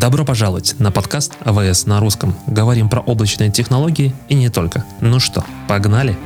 Добро 0.00 0.24
пожаловать 0.24 0.76
на 0.78 0.92
подкаст 0.92 1.32
АВС 1.40 1.86
на 1.86 1.98
русском. 1.98 2.32
Говорим 2.46 2.88
про 2.88 3.00
облачные 3.00 3.50
технологии 3.50 4.14
и 4.28 4.34
не 4.36 4.48
только. 4.48 4.84
Ну 5.00 5.18
что, 5.18 5.44
погнали? 5.66 6.16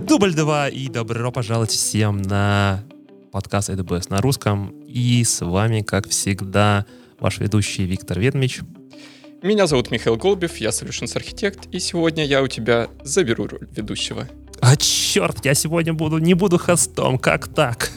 Дубль 0.00 0.34
2 0.34 0.68
и 0.68 0.88
добро 0.88 1.30
пожаловать 1.30 1.72
всем 1.72 2.22
на 2.22 2.82
подкаст 3.32 3.68
AWS 3.68 4.06
на 4.08 4.22
русском. 4.22 4.70
И 4.86 5.22
с 5.24 5.44
вами, 5.44 5.82
как 5.82 6.08
всегда, 6.08 6.86
ваш 7.20 7.38
ведущий 7.38 7.84
Виктор 7.84 8.18
Ведмич. 8.18 8.60
Меня 9.42 9.66
зовут 9.66 9.90
Михаил 9.90 10.16
Голубев, 10.16 10.56
я 10.56 10.70
Solutions 10.70 11.14
Architect, 11.14 11.68
и 11.70 11.80
сегодня 11.80 12.24
я 12.24 12.42
у 12.42 12.48
тебя 12.48 12.88
заберу 13.04 13.46
роль 13.46 13.68
ведущего. 13.76 14.26
А 14.62 14.74
черт, 14.76 15.44
я 15.44 15.52
сегодня 15.52 15.92
буду, 15.92 16.16
не 16.16 16.32
буду 16.32 16.58
хостом, 16.58 17.18
как 17.18 17.48
так? 17.48 17.92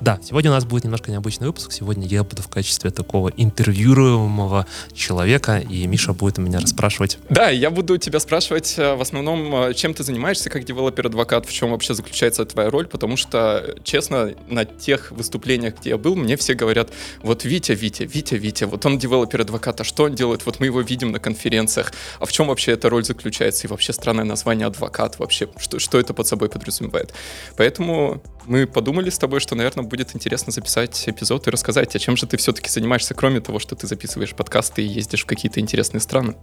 Да, 0.00 0.18
сегодня 0.22 0.50
у 0.50 0.54
нас 0.54 0.64
будет 0.64 0.84
немножко 0.84 1.10
необычный 1.10 1.46
выпуск. 1.46 1.72
Сегодня 1.72 2.06
я 2.06 2.24
буду 2.24 2.42
в 2.42 2.48
качестве 2.48 2.90
такого 2.90 3.28
интервьюируемого 3.28 4.66
человека, 4.94 5.58
и 5.58 5.86
Миша 5.86 6.14
будет 6.14 6.38
у 6.38 6.42
меня 6.42 6.58
расспрашивать. 6.58 7.18
Да, 7.28 7.50
я 7.50 7.70
буду 7.70 7.98
тебя 7.98 8.18
спрашивать 8.18 8.74
э, 8.78 8.94
в 8.94 9.02
основном, 9.02 9.54
э, 9.54 9.74
чем 9.74 9.92
ты 9.92 10.02
занимаешься 10.02 10.48
как 10.48 10.64
девелопер-адвокат, 10.64 11.46
в 11.46 11.52
чем 11.52 11.72
вообще 11.72 11.92
заключается 11.94 12.46
твоя 12.46 12.70
роль, 12.70 12.86
потому 12.86 13.16
что, 13.16 13.76
честно, 13.84 14.34
на 14.48 14.64
тех 14.64 15.10
выступлениях, 15.12 15.78
где 15.80 15.90
я 15.90 15.98
был, 15.98 16.16
мне 16.16 16.36
все 16.36 16.54
говорят, 16.54 16.90
вот 17.22 17.44
Витя, 17.44 17.72
Витя, 17.72 18.04
Витя, 18.04 18.36
Витя, 18.36 18.64
вот 18.64 18.86
он 18.86 18.98
девелопер-адвокат, 18.98 19.82
а 19.82 19.84
что 19.84 20.04
он 20.04 20.14
делает? 20.14 20.46
Вот 20.46 20.60
мы 20.60 20.66
его 20.66 20.80
видим 20.80 21.12
на 21.12 21.18
конференциях, 21.18 21.92
а 22.18 22.24
в 22.24 22.32
чем 22.32 22.48
вообще 22.48 22.72
эта 22.72 22.88
роль 22.88 23.04
заключается? 23.04 23.66
И 23.66 23.70
вообще 23.70 23.92
странное 23.92 24.24
название 24.24 24.66
адвокат 24.66 25.18
вообще, 25.18 25.48
что, 25.58 25.78
что 25.78 26.00
это 26.00 26.14
под 26.14 26.26
собой 26.26 26.48
подразумевает? 26.48 27.12
Поэтому 27.56 28.22
мы 28.46 28.66
подумали 28.66 29.10
с 29.10 29.18
тобой, 29.18 29.40
что, 29.40 29.54
наверное, 29.54 29.84
будет 29.84 30.14
интересно 30.14 30.52
записать 30.52 31.08
эпизод 31.08 31.46
и 31.46 31.50
рассказать, 31.50 31.94
а 31.94 31.98
чем 31.98 32.16
же 32.16 32.26
ты 32.26 32.36
все-таки 32.36 32.68
занимаешься, 32.70 33.14
кроме 33.14 33.40
того, 33.40 33.58
что 33.58 33.76
ты 33.76 33.86
записываешь 33.86 34.34
подкасты 34.34 34.82
и 34.82 34.86
ездишь 34.86 35.22
в 35.22 35.26
какие-то 35.26 35.60
интересные 35.60 36.00
страны. 36.00 36.36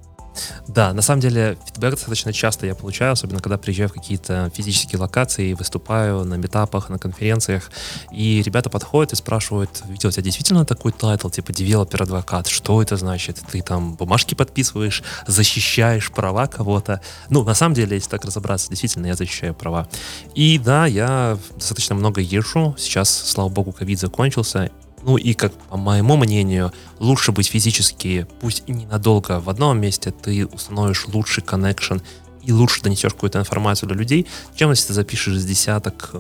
Да, 0.67 0.93
на 0.93 1.02
самом 1.02 1.21
деле 1.21 1.57
фидбэк 1.66 1.91
достаточно 1.91 2.33
часто 2.33 2.66
я 2.66 2.75
получаю, 2.75 3.13
особенно 3.13 3.39
когда 3.39 3.57
приезжаю 3.57 3.89
в 3.89 3.93
какие-то 3.93 4.52
физические 4.53 4.99
локации, 4.99 5.53
выступаю 5.53 6.23
на 6.23 6.35
митапах, 6.36 6.89
на 6.89 6.99
конференциях, 6.99 7.71
и 8.11 8.41
ребята 8.41 8.69
подходят 8.69 9.13
и 9.13 9.15
спрашивают, 9.15 9.83
видел, 9.88 10.09
у 10.09 10.11
тебя 10.11 10.23
действительно 10.23 10.65
такой 10.65 10.91
title, 10.92 11.30
типа 11.30 11.53
девелопер-адвокат, 11.53 12.47
что 12.47 12.81
это 12.81 12.97
значит? 12.97 13.39
Ты 13.52 13.61
там 13.61 13.95
бумажки 13.95 14.35
подписываешь, 14.35 15.03
защищаешь 15.25 16.11
права 16.11 16.47
кого-то? 16.47 17.02
Ну, 17.30 17.43
на 17.43 17.53
самом 17.53 17.75
деле, 17.75 17.95
если 17.95 18.09
так 18.09 18.25
разобраться, 18.25 18.69
действительно, 18.69 19.08
я 19.08 19.15
защищаю 19.15 19.53
права. 19.53 19.88
И 20.35 20.59
да, 20.59 20.85
я 20.85 21.38
достаточно 21.55 21.95
много 21.95 22.21
езжу, 22.21 22.75
сейчас, 22.77 23.09
слава 23.09 23.49
богу, 23.49 23.71
ковид 23.71 23.99
закончился, 23.99 24.71
ну 25.08 25.16
и, 25.16 25.33
как 25.33 25.53
по 25.53 25.77
моему 25.77 26.17
мнению, 26.17 26.73
лучше 27.00 27.31
быть 27.31 27.47
физически, 27.47 28.27
пусть 28.41 28.63
и 28.67 28.73
ненадолго 28.73 29.39
в 29.39 29.49
одном 29.49 29.80
месте, 29.80 30.11
ты 30.11 30.45
установишь 30.45 31.08
лучший 31.08 31.41
коннекшн 31.41 31.99
и 32.44 32.52
лучше 32.52 32.83
донесешь 32.83 33.14
какую-то 33.14 33.39
информацию 33.39 33.88
для 33.88 33.97
людей, 33.97 34.27
чем 34.55 34.69
если 34.72 34.88
ты 34.88 34.94
запишешь 34.94 35.36
из 35.36 35.45
десяток 35.45 36.11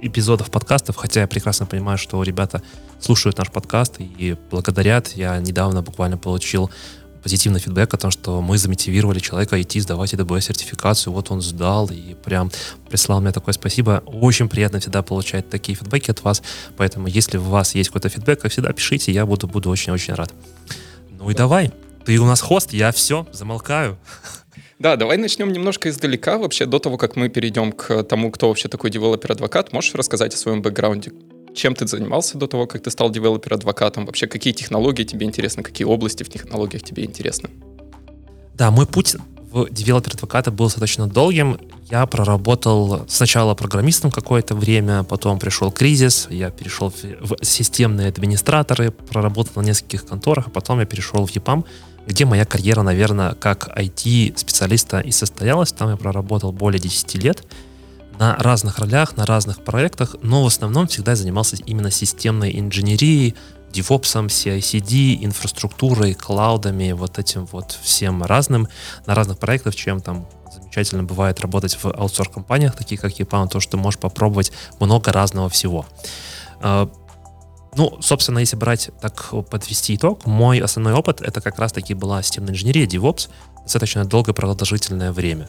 эпизодов 0.00 0.50
подкастов, 0.52 0.94
хотя 0.94 1.22
я 1.22 1.26
прекрасно 1.26 1.66
понимаю, 1.66 1.98
что 1.98 2.22
ребята 2.22 2.62
слушают 3.00 3.36
наш 3.38 3.50
подкаст 3.50 3.96
и 3.98 4.36
благодарят. 4.50 5.08
Я 5.16 5.36
недавно 5.38 5.82
буквально 5.82 6.16
получил 6.16 6.70
позитивный 7.26 7.58
фидбэк 7.58 7.92
о 7.92 7.96
том, 7.96 8.12
что 8.12 8.40
мы 8.40 8.56
замотивировали 8.56 9.18
человека 9.18 9.60
идти 9.60 9.80
сдавать 9.80 10.14
AWS 10.14 10.42
сертификацию, 10.42 11.12
вот 11.12 11.32
он 11.32 11.42
сдал 11.42 11.90
и 11.90 12.14
прям 12.14 12.52
прислал 12.88 13.20
мне 13.20 13.32
такое 13.32 13.52
спасибо. 13.52 14.04
Очень 14.06 14.48
приятно 14.48 14.78
всегда 14.78 15.02
получать 15.02 15.50
такие 15.50 15.76
фидбэки 15.76 16.12
от 16.12 16.22
вас, 16.22 16.40
поэтому 16.76 17.08
если 17.08 17.38
у 17.38 17.42
вас 17.42 17.74
есть 17.74 17.90
какой-то 17.90 18.10
фидбэк, 18.10 18.42
как 18.42 18.52
всегда 18.52 18.72
пишите, 18.72 19.10
я 19.10 19.26
буду, 19.26 19.48
буду 19.48 19.70
очень-очень 19.70 20.14
рад. 20.14 20.32
Ну 21.18 21.28
и 21.28 21.34
давай, 21.34 21.72
ты 22.04 22.16
у 22.18 22.26
нас 22.26 22.40
host, 22.40 22.72
я 22.72 22.92
все, 22.92 23.26
замолкаю. 23.32 23.98
Да, 24.78 24.94
давай 24.94 25.16
начнем 25.16 25.50
немножко 25.52 25.88
издалека 25.88 26.38
вообще, 26.38 26.64
до 26.64 26.78
того, 26.78 26.96
как 26.96 27.16
мы 27.16 27.28
перейдем 27.28 27.72
к 27.72 28.04
тому, 28.04 28.30
кто 28.30 28.46
вообще 28.46 28.68
такой 28.68 28.90
девелопер-адвокат. 28.90 29.72
Можешь 29.72 29.94
рассказать 29.96 30.32
о 30.32 30.36
своем 30.36 30.62
бэкграунде? 30.62 31.10
Чем 31.56 31.74
ты 31.74 31.86
занимался 31.86 32.38
до 32.38 32.46
того, 32.46 32.66
как 32.66 32.82
ты 32.82 32.90
стал 32.90 33.10
девелопер-адвокатом? 33.10 34.06
Вообще, 34.06 34.26
какие 34.26 34.52
технологии 34.52 35.04
тебе 35.04 35.26
интересны, 35.26 35.62
какие 35.62 35.86
области 35.86 36.22
в 36.22 36.28
технологиях 36.28 36.82
тебе 36.82 37.04
интересны? 37.04 37.50
Да, 38.54 38.70
мой 38.70 38.86
путь 38.86 39.16
в 39.50 39.68
девелопер-адвоката 39.70 40.50
был 40.50 40.66
достаточно 40.66 41.06
долгим. 41.06 41.58
Я 41.90 42.06
проработал 42.06 43.06
сначала 43.08 43.54
программистом 43.54 44.10
какое-то 44.10 44.54
время, 44.54 45.02
потом 45.02 45.38
пришел 45.38 45.70
кризис, 45.70 46.26
я 46.30 46.50
перешел 46.50 46.92
в 47.20 47.36
системные 47.42 48.08
администраторы, 48.08 48.90
проработал 48.90 49.62
на 49.62 49.66
нескольких 49.66 50.04
конторах, 50.04 50.48
а 50.48 50.50
потом 50.50 50.80
я 50.80 50.86
перешел 50.86 51.26
в 51.26 51.30
EPAM, 51.30 51.64
где 52.06 52.24
моя 52.24 52.44
карьера, 52.44 52.82
наверное, 52.82 53.34
как 53.34 53.68
IT-специалиста 53.76 55.00
и 55.00 55.10
состоялась. 55.10 55.72
Там 55.72 55.90
я 55.90 55.96
проработал 55.96 56.52
более 56.52 56.80
10 56.80 57.14
лет 57.14 57.44
на 58.18 58.36
разных 58.36 58.78
ролях, 58.78 59.16
на 59.16 59.26
разных 59.26 59.62
проектах, 59.62 60.16
но 60.22 60.42
в 60.42 60.46
основном 60.46 60.86
всегда 60.86 61.14
занимался 61.14 61.56
именно 61.56 61.90
системной 61.90 62.58
инженерией, 62.58 63.34
DevOps, 63.72 64.26
CI-CD, 64.28 65.24
инфраструктурой, 65.24 66.14
клаудами, 66.14 66.92
вот 66.92 67.18
этим 67.18 67.46
вот 67.46 67.78
всем 67.82 68.22
разным, 68.22 68.68
на 69.06 69.14
разных 69.14 69.38
проектах, 69.38 69.74
чем 69.74 70.00
там 70.00 70.26
замечательно 70.52 71.02
бывает 71.02 71.40
работать 71.40 71.74
в 71.74 71.86
аутсорс-компаниях, 71.86 72.74
таких 72.74 73.00
как 73.00 73.12
EPAM, 73.12 73.48
то, 73.48 73.60
что 73.60 73.72
ты 73.72 73.76
можешь 73.76 74.00
попробовать 74.00 74.52
много 74.80 75.12
разного 75.12 75.48
всего. 75.50 75.84
А, 76.60 76.90
ну, 77.76 77.98
собственно, 78.00 78.38
если 78.38 78.56
брать, 78.56 78.90
так 79.02 79.32
подвести 79.50 79.96
итог, 79.96 80.24
мой 80.24 80.60
основной 80.60 80.94
опыт 80.94 81.20
это 81.20 81.42
как 81.42 81.58
раз-таки 81.58 81.92
была 81.92 82.22
системная 82.22 82.54
инженерия, 82.54 82.86
DevOps, 82.86 83.28
достаточно 83.62 84.06
долгое 84.06 84.32
продолжительное 84.32 85.12
время. 85.12 85.48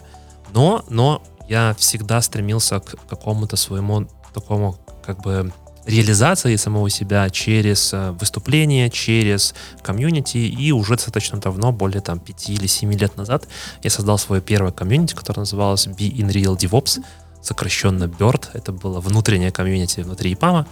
Но, 0.52 0.84
но 0.90 1.22
я 1.48 1.74
всегда 1.78 2.20
стремился 2.22 2.80
к 2.80 2.94
какому-то 3.08 3.56
своему 3.56 4.08
такому 4.34 4.78
как 5.04 5.20
бы 5.22 5.52
реализации 5.86 6.56
самого 6.56 6.90
себя 6.90 7.30
через 7.30 7.94
э, 7.94 8.10
выступления, 8.12 8.90
через 8.90 9.54
комьюнити, 9.82 10.36
и 10.36 10.70
уже 10.70 10.94
достаточно 10.96 11.38
давно, 11.38 11.72
более 11.72 12.02
там 12.02 12.20
5 12.20 12.50
или 12.50 12.66
7 12.66 12.92
лет 12.92 13.16
назад, 13.16 13.48
я 13.82 13.90
создал 13.90 14.18
свое 14.18 14.42
первое 14.42 14.70
комьюнити, 14.70 15.14
которое 15.14 15.40
называлось 15.40 15.86
Be 15.86 16.12
in 16.12 16.28
Real 16.28 16.58
DevOps, 16.58 17.02
сокращенно 17.40 18.04
BIRD, 18.04 18.48
это 18.52 18.72
было 18.72 19.00
внутреннее 19.00 19.50
комьюнити 19.50 20.00
внутри 20.00 20.34
ИПАМа, 20.34 20.66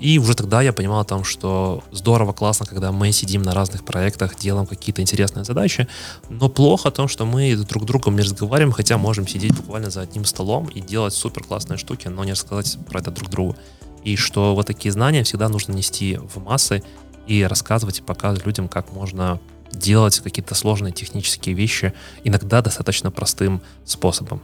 и 0.00 0.18
уже 0.18 0.34
тогда 0.34 0.62
я 0.62 0.72
понимал 0.72 1.00
о 1.00 1.04
том, 1.04 1.24
что 1.24 1.84
здорово, 1.92 2.32
классно, 2.32 2.64
когда 2.64 2.90
мы 2.90 3.12
сидим 3.12 3.42
на 3.42 3.52
разных 3.52 3.84
проектах, 3.84 4.34
делаем 4.36 4.66
какие-то 4.66 5.02
интересные 5.02 5.44
задачи, 5.44 5.88
но 6.30 6.48
плохо 6.48 6.88
о 6.88 6.90
том, 6.90 7.06
что 7.06 7.26
мы 7.26 7.54
друг 7.56 7.82
с 7.84 7.86
другом 7.86 8.16
не 8.16 8.22
разговариваем, 8.22 8.72
хотя 8.72 8.96
можем 8.96 9.28
сидеть 9.28 9.54
буквально 9.54 9.90
за 9.90 10.00
одним 10.00 10.24
столом 10.24 10.68
и 10.68 10.80
делать 10.80 11.12
супер 11.12 11.44
классные 11.44 11.76
штуки, 11.76 12.08
но 12.08 12.24
не 12.24 12.32
рассказать 12.32 12.78
про 12.88 13.00
это 13.00 13.10
друг 13.10 13.28
другу. 13.28 13.56
И 14.02 14.16
что 14.16 14.54
вот 14.54 14.66
такие 14.66 14.90
знания 14.90 15.22
всегда 15.22 15.50
нужно 15.50 15.72
нести 15.72 16.16
в 16.16 16.42
массы 16.42 16.82
и 17.26 17.44
рассказывать 17.44 17.98
и 17.98 18.02
показывать 18.02 18.46
людям, 18.46 18.68
как 18.68 18.92
можно 18.92 19.38
делать 19.70 20.18
какие-то 20.20 20.54
сложные 20.54 20.92
технические 20.92 21.54
вещи, 21.54 21.92
иногда 22.24 22.62
достаточно 22.62 23.10
простым 23.10 23.60
способом. 23.84 24.42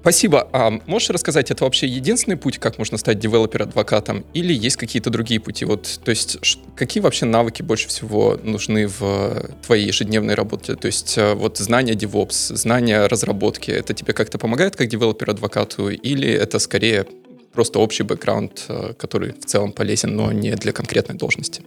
Спасибо. 0.00 0.48
А 0.52 0.70
можешь 0.86 1.10
рассказать, 1.10 1.50
это 1.50 1.64
вообще 1.64 1.86
единственный 1.86 2.36
путь, 2.36 2.58
как 2.58 2.78
можно 2.78 2.96
стать 2.96 3.18
девелопер-адвокатом, 3.18 4.24
или 4.32 4.54
есть 4.54 4.76
какие-то 4.76 5.10
другие 5.10 5.40
пути? 5.40 5.66
Вот, 5.66 6.00
то 6.02 6.10
есть, 6.10 6.38
какие 6.74 7.02
вообще 7.02 7.26
навыки 7.26 7.62
больше 7.62 7.88
всего 7.88 8.38
нужны 8.42 8.86
в 8.86 9.50
твоей 9.64 9.86
ежедневной 9.86 10.34
работе? 10.34 10.74
То 10.76 10.86
есть, 10.86 11.18
э, 11.18 11.34
вот 11.34 11.58
знания 11.58 11.92
DevOps, 11.92 12.56
знания 12.56 13.06
разработки, 13.06 13.70
это 13.70 13.92
тебе 13.92 14.14
как-то 14.14 14.38
помогает 14.38 14.74
как 14.74 14.88
девелопер-адвокату, 14.88 15.90
или 15.90 16.30
это 16.30 16.58
скорее 16.58 17.06
просто 17.52 17.78
общий 17.78 18.02
бэкграунд, 18.02 18.64
э, 18.68 18.94
который 18.98 19.32
в 19.32 19.44
целом 19.44 19.72
полезен, 19.72 20.16
но 20.16 20.32
не 20.32 20.54
для 20.54 20.72
конкретной 20.72 21.16
должности? 21.16 21.62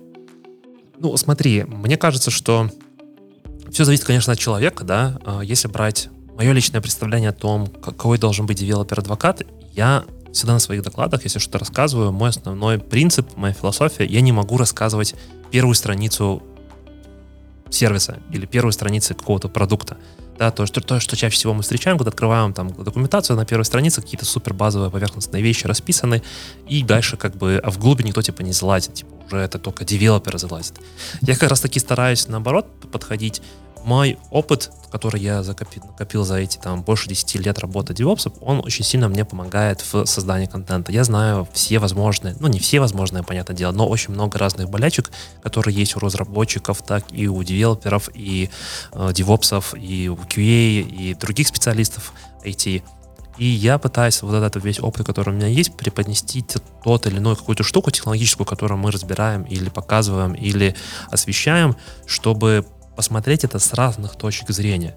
Ну, 0.97 1.15
смотри, 1.18 1.65
мне 1.68 1.97
кажется, 1.97 2.31
что 2.31 2.71
все 3.71 3.83
зависит, 3.86 4.06
конечно, 4.06 4.33
от 4.33 4.39
человека, 4.39 4.83
да. 4.83 5.19
А 5.24 5.41
если 5.41 5.68
брать 5.68 6.09
мое 6.35 6.51
личное 6.51 6.81
представление 6.81 7.30
о 7.30 7.33
том, 7.33 7.68
какой 7.68 8.18
должен 8.18 8.45
быть 8.45 8.59
девелопер-адвокат, 8.59 9.44
я 9.74 10.03
всегда 10.31 10.53
на 10.53 10.59
своих 10.59 10.81
докладах, 10.81 11.24
если 11.24 11.39
что-то 11.39 11.59
рассказываю, 11.59 12.12
мой 12.12 12.30
основной 12.30 12.80
принцип, 12.80 13.38
моя 13.38 13.53
философия, 13.53 14.06
я 14.06 14.21
не 14.21 14.31
могу 14.31 14.57
рассказывать 14.57 15.15
первую 15.51 15.75
страницу 15.75 16.41
сервиса 17.69 18.19
или 18.31 18.45
первую 18.45 18.71
страницу 18.71 19.15
какого-то 19.15 19.50
продукта. 19.50 19.97
Да, 20.38 20.50
то, 20.50 20.65
что, 20.65 20.81
то, 20.81 21.00
что 21.00 21.15
чаще 21.15 21.35
всего 21.35 21.53
мы 21.53 21.62
встречаем, 21.62 21.97
когда 21.97 22.09
открываем 22.09 22.53
там 22.53 22.69
документацию 22.74 23.38
на 23.38 23.45
первой 23.45 23.65
странице, 23.65 24.01
какие-то 24.01 24.25
супер 24.25 24.53
базовые 24.53 24.89
поверхностные 24.89 25.44
вещи 25.44 25.68
расписаны, 25.68 26.24
и 26.68 26.83
дальше 26.83 27.18
как 27.18 27.36
бы, 27.36 27.62
а 27.63 27.69
в 27.69 27.77
глубине 27.77 28.09
никто 28.09 28.24
типа 28.24 28.41
не 28.41 28.51
залазит, 28.51 28.95
типа, 28.95 29.12
уже 29.27 29.38
это 29.38 29.59
только 29.59 29.86
девелопер 29.86 30.39
залазит. 30.39 30.74
Я 31.21 31.36
как 31.36 31.50
раз 31.50 31.62
таки 31.62 31.79
стараюсь 31.79 32.27
наоборот 32.27 32.68
подходить 32.91 33.44
мой 33.83 34.18
опыт, 34.31 34.71
который 34.91 35.21
я 35.21 35.44
закопил, 35.44 35.83
накопил 35.85 36.24
за 36.24 36.35
эти 36.35 36.57
там 36.57 36.83
больше 36.83 37.09
10 37.09 37.35
лет 37.45 37.59
работы 37.59 37.94
DevOps, 37.94 38.38
он 38.41 38.59
очень 38.59 38.85
сильно 38.85 39.09
мне 39.09 39.25
помогает 39.25 39.81
в 39.81 40.06
создании 40.06 40.45
контента. 40.45 40.91
Я 40.91 41.03
знаю 41.03 41.47
все 41.53 41.80
возможные, 41.80 42.35
ну 42.39 42.47
не 42.47 42.59
все 42.59 42.80
возможные, 42.80 43.24
понятное 43.24 43.56
дело, 43.56 43.71
но 43.71 43.88
очень 43.88 44.13
много 44.13 44.38
разных 44.38 44.69
болячек, 44.69 45.12
которые 45.41 45.75
есть 45.75 45.95
у 45.95 46.00
разработчиков, 46.00 46.81
так 46.81 47.06
и 47.12 47.27
у 47.27 47.41
девелоперов, 47.44 48.09
и 48.13 48.50
э, 48.91 49.12
девопсов, 49.13 49.74
и 49.75 50.09
у 50.09 50.15
QA, 50.15 50.81
и 50.81 51.15
других 51.15 51.47
специалистов 51.47 52.13
IT. 52.45 52.83
И 53.38 53.45
я 53.45 53.79
пытаюсь 53.79 54.21
вот 54.21 54.36
этот 54.36 54.63
весь 54.63 54.79
опыт, 54.79 55.06
который 55.06 55.29
у 55.29 55.33
меня 55.33 55.47
есть, 55.47 55.75
преподнести 55.75 56.45
тот 56.83 57.07
или 57.07 57.18
иной 57.18 57.36
какую-то 57.36 57.63
штуку 57.63 57.89
технологическую, 57.89 58.45
которую 58.45 58.77
мы 58.77 58.91
разбираем 58.91 59.44
или 59.44 59.69
показываем, 59.69 60.33
или 60.33 60.75
освещаем, 61.09 61.75
чтобы 62.06 62.65
посмотреть 62.95 63.44
это 63.44 63.60
с 63.60 63.74
разных 63.74 64.16
точек 64.16 64.50
зрения. 64.50 64.95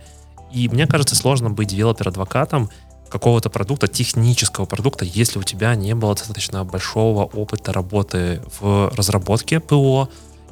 И 0.52 0.68
мне 0.68 0.86
кажется, 0.86 1.14
сложно 1.14 1.50
быть 1.50 1.68
девелопер-адвокатом 1.68 2.70
какого-то 3.08 3.50
продукта, 3.50 3.88
технического 3.88 4.64
продукта, 4.64 5.04
если 5.04 5.38
у 5.38 5.42
тебя 5.42 5.74
не 5.74 5.94
было 5.94 6.14
достаточно 6.14 6.64
большого 6.64 7.24
опыта 7.24 7.72
работы 7.72 8.42
в 8.60 8.92
разработке 8.94 9.60
ПО, 9.60 10.08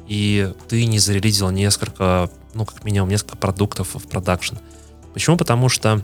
и 0.07 0.53
ты 0.67 0.85
не 0.85 0.99
зарелизил 0.99 1.49
несколько, 1.49 2.29
ну, 2.53 2.65
как 2.65 2.83
минимум, 2.83 3.09
несколько 3.09 3.37
продуктов 3.37 3.95
в 3.95 4.07
production. 4.07 4.55
Почему? 5.13 5.37
Потому 5.37 5.69
что 5.69 6.03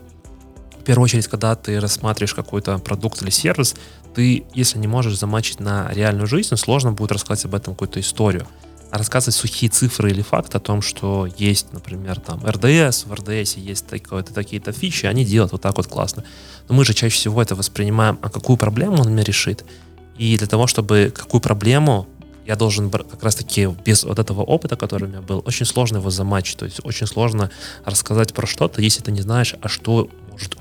в 0.80 0.84
первую 0.84 1.06
очередь, 1.06 1.28
когда 1.28 1.56
ты 1.56 1.80
рассматриваешь 1.80 2.34
какой-то 2.34 2.80
продукт 2.80 3.22
или 3.22 3.30
сервис, 3.30 3.76
ты, 4.16 4.46
если 4.54 4.80
не 4.80 4.88
можешь 4.88 5.18
замачить 5.18 5.60
на 5.60 5.90
реальную 5.94 6.28
жизнь, 6.28 6.56
сложно 6.58 6.92
будет 6.92 7.12
рассказать 7.12 7.46
об 7.46 7.56
этом 7.56 7.76
какую-то 7.76 8.00
историю 8.00 8.48
рассказывать 8.92 9.36
сухие 9.36 9.70
цифры 9.70 10.12
или 10.12 10.22
факты 10.22 10.58
о 10.58 10.60
том, 10.60 10.82
что 10.82 11.28
есть, 11.38 11.74
например, 11.74 12.20
там 12.20 12.46
РДС, 12.46 13.06
в 13.06 13.14
РДС 13.14 13.56
есть 13.56 13.88
такие-то 13.88 14.72
фичи, 14.72 15.06
они 15.06 15.26
делают 15.26 15.54
вот 15.54 15.62
так 15.62 15.78
вот 15.78 15.88
классно. 15.88 16.24
Но 16.68 16.76
мы 16.76 16.86
же 16.86 16.94
чаще 16.94 17.16
всего 17.16 17.42
это 17.42 17.56
воспринимаем, 17.56 18.20
а 18.22 18.30
какую 18.30 18.58
проблему 18.58 19.02
он 19.02 19.10
мне 19.10 19.24
решит. 19.24 19.66
И 20.18 20.38
для 20.38 20.48
того, 20.48 20.68
чтобы 20.68 21.12
какую 21.16 21.42
проблему 21.42 22.08
я 22.46 22.56
должен 22.56 22.90
как 22.90 23.24
раз-таки 23.24 23.70
без 23.86 24.04
вот 24.04 24.20
этого 24.20 24.42
опыта, 24.42 24.76
который 24.76 25.06
у 25.06 25.08
меня 25.08 25.22
был, 25.22 25.42
очень 25.46 25.66
сложно 25.66 25.98
его 25.98 26.10
замачить. 26.10 26.58
То 26.58 26.66
есть 26.66 26.82
очень 26.84 27.08
сложно 27.08 27.50
рассказать 27.86 28.34
про 28.34 28.46
что-то, 28.48 28.82
если 28.82 29.02
ты 29.02 29.12
не 29.12 29.22
знаешь, 29.22 29.56
а 29.62 29.70
что 29.70 30.10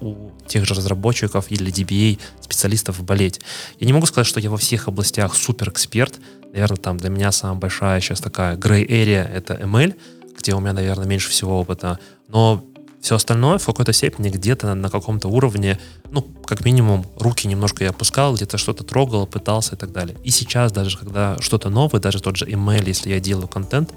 у 0.00 0.32
тех 0.46 0.64
же 0.64 0.74
разработчиков 0.74 1.50
или 1.50 1.72
DBA 1.72 2.18
специалистов 2.40 3.02
болеть. 3.02 3.40
Я 3.78 3.86
не 3.86 3.92
могу 3.92 4.06
сказать, 4.06 4.26
что 4.26 4.40
я 4.40 4.50
во 4.50 4.56
всех 4.56 4.88
областях 4.88 5.34
супер 5.34 5.68
эксперт, 5.70 6.18
Наверное, 6.52 6.76
там 6.76 6.96
для 6.98 7.10
меня 7.10 7.32
самая 7.32 7.58
большая 7.58 8.00
сейчас 8.00 8.20
такая 8.20 8.56
gray 8.56 8.86
area— 8.86 9.22
это 9.32 9.54
ML, 9.54 9.94
где 10.36 10.54
у 10.54 10.60
меня, 10.60 10.72
наверное, 10.72 11.06
меньше 11.06 11.30
всего 11.30 11.60
опыта. 11.60 11.98
Но 12.28 12.64
все 13.00 13.14
остальное 13.14 13.58
в 13.58 13.66
какой-то 13.66 13.92
степени 13.92 14.30
где-то 14.30 14.74
на 14.74 14.90
каком-то 14.90 15.28
уровне, 15.28 15.78
ну, 16.10 16.22
как 16.22 16.64
минимум, 16.64 17.06
руки 17.16 17.46
немножко 17.46 17.84
я 17.84 17.90
опускал, 17.90 18.34
где-то 18.34 18.58
что-то 18.58 18.84
трогал, 18.84 19.26
пытался 19.26 19.76
и 19.76 19.78
так 19.78 19.92
далее. 19.92 20.16
И 20.24 20.30
сейчас 20.30 20.72
даже, 20.72 20.98
когда 20.98 21.36
что-то 21.40 21.70
новое, 21.70 22.00
даже 22.00 22.20
тот 22.20 22.36
же 22.36 22.46
email, 22.46 22.84
если 22.86 23.10
я 23.10 23.20
делаю 23.20 23.48
контент, 23.48 23.90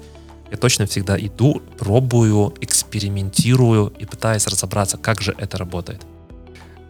я 0.54 0.56
точно 0.56 0.86
всегда 0.86 1.18
иду, 1.18 1.60
пробую, 1.78 2.54
экспериментирую 2.60 3.92
и 3.98 4.04
пытаюсь 4.04 4.46
разобраться, 4.46 4.96
как 4.96 5.20
же 5.20 5.34
это 5.36 5.58
работает. 5.58 6.00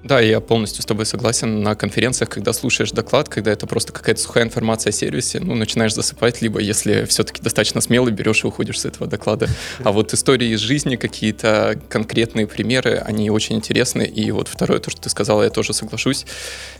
Да, 0.02 0.20
я 0.20 0.40
полностью 0.40 0.82
с 0.82 0.84
тобой 0.84 1.06
согласен. 1.06 1.62
На 1.62 1.74
конференциях, 1.74 2.28
когда 2.28 2.52
слушаешь 2.52 2.90
доклад, 2.90 3.30
когда 3.30 3.52
это 3.52 3.66
просто 3.66 3.90
какая-то 3.90 4.20
сухая 4.20 4.44
информация 4.44 4.90
о 4.90 4.92
сервисе, 4.92 5.40
ну, 5.40 5.54
начинаешь 5.54 5.94
засыпать, 5.94 6.42
либо 6.42 6.60
если 6.60 7.06
все-таки 7.06 7.40
достаточно 7.40 7.80
смелый, 7.80 8.12
берешь 8.12 8.44
и 8.44 8.46
уходишь 8.46 8.80
с 8.80 8.84
этого 8.84 9.06
доклада. 9.06 9.48
А 9.82 9.92
вот 9.92 10.12
истории 10.12 10.52
из 10.52 10.60
жизни, 10.60 10.96
какие-то 10.96 11.80
конкретные 11.88 12.46
примеры, 12.46 12.98
они 12.98 13.30
очень 13.30 13.56
интересны. 13.56 14.02
И 14.02 14.30
вот 14.30 14.48
второе, 14.48 14.78
то, 14.78 14.90
что 14.90 15.00
ты 15.00 15.08
сказала, 15.08 15.42
я 15.42 15.48
тоже 15.48 15.72
соглашусь. 15.72 16.26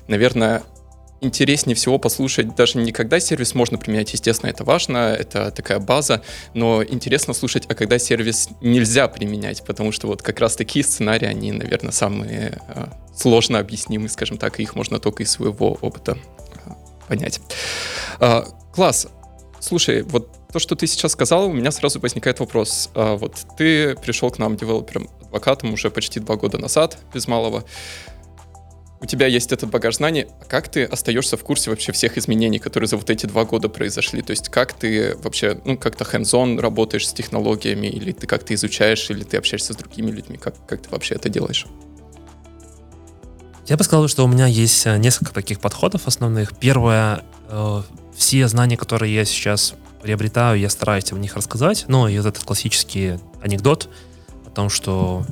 Наверное, 0.07 0.63
интереснее 1.21 1.75
всего 1.75 1.99
послушать 1.99 2.55
даже 2.55 2.79
не 2.79 2.93
когда 2.93 3.21
сервис 3.21 3.55
можно 3.55 3.79
применять, 3.79 4.13
естественно, 4.13 4.51
это 4.51 4.65
важно, 4.65 4.99
это 4.99 5.51
такая 5.51 5.79
база, 5.79 6.23
но 6.55 6.85
интересно 6.85 7.35
слушать, 7.35 7.65
а 7.69 7.75
когда 7.75 7.99
сервис 7.99 8.49
нельзя 8.61 9.09
применять, 9.09 9.65
потому 9.65 9.93
что 9.93 10.07
вот 10.07 10.23
как 10.23 10.41
раз 10.41 10.57
такие 10.57 10.85
сценарии, 10.85 11.27
они, 11.27 11.53
наверное, 11.53 11.93
самые 11.93 12.61
э, 12.69 12.87
сложно 13.17 13.59
объяснимы, 13.59 14.09
скажем 14.09 14.39
так, 14.39 14.61
и 14.61 14.63
их 14.63 14.75
можно 14.75 14.99
только 14.99 15.23
из 15.23 15.31
своего 15.31 15.79
опыта 15.81 16.19
э, 16.67 16.71
понять. 17.09 17.41
Э, 18.21 18.43
класс. 18.73 19.09
Слушай, 19.61 20.03
вот 20.03 20.29
то, 20.55 20.61
что 20.61 20.77
ты 20.77 20.87
сейчас 20.87 21.13
сказал, 21.13 21.47
у 21.47 21.53
меня 21.53 21.73
сразу 21.73 21.99
возникает 21.99 22.39
вопрос. 22.39 22.89
А, 22.95 23.17
вот 23.17 23.45
ты 23.59 23.97
пришел 23.97 24.31
к 24.31 24.39
нам 24.39 24.57
девелопером-адвокатом 24.57 25.73
уже 25.73 25.91
почти 25.91 26.21
два 26.21 26.37
года 26.37 26.59
назад, 26.59 26.97
без 27.13 27.27
малого 27.27 27.65
у 29.01 29.07
тебя 29.07 29.27
есть 29.27 29.53
этот 29.53 29.71
багаж 29.71 29.97
знаний, 29.97 30.27
а 30.41 30.45
как 30.45 30.69
ты 30.69 30.85
остаешься 30.85 31.37
в 31.37 31.45
курсе 31.45 31.71
вообще 31.71 31.93
всех 31.93 32.17
изменений, 32.17 32.59
которые 32.59 32.89
за 32.89 32.97
вот 32.97 33.11
эти 33.11 33.27
два 33.27 33.45
года 33.45 33.69
произошли? 33.69 34.23
То 34.23 34.31
есть 34.31 34.49
как 34.49 34.73
ты 34.73 35.17
вообще, 35.23 35.61
ну, 35.65 35.77
как-то 35.77 36.05
hands-on 36.05 36.61
работаешь 36.61 37.09
с 37.09 37.13
технологиями, 37.13 37.89
или 37.89 38.13
ты 38.13 38.27
как-то 38.27 38.55
изучаешь, 38.55 39.11
или 39.11 39.25
ты 39.25 39.37
общаешься 39.37 39.75
с 39.75 39.77
другими 39.77 40.11
людьми? 40.11 40.39
Как, 40.39 40.55
как 40.67 40.83
ты 40.83 40.89
вообще 40.91 41.17
это 41.17 41.29
делаешь? 41.29 41.67
Я 43.67 43.77
бы 43.77 43.85
сказал, 43.85 44.09
что 44.09 44.25
у 44.25 44.29
меня 44.29 44.47
есть 44.47 44.87
э, 44.87 44.99
несколько 44.99 45.33
таких 45.33 45.59
подходов 45.61 46.07
основных. 46.07 46.57
Первое, 46.57 47.25
э, 47.49 47.83
все 48.15 48.47
знания, 48.49 48.77
которые 48.77 49.15
я 49.15 49.25
сейчас 49.25 49.75
приобретаю, 50.03 50.61
я 50.61 50.69
стараюсь 50.69 51.11
в 51.13 51.19
них 51.19 51.35
рассказать. 51.35 51.87
Ну, 51.89 52.07
и 52.07 52.17
вот 52.19 52.27
этот 52.27 52.45
классический 52.45 53.19
анекдот 53.43 53.89
о 54.47 54.51
том, 54.51 54.69
что 54.69 55.25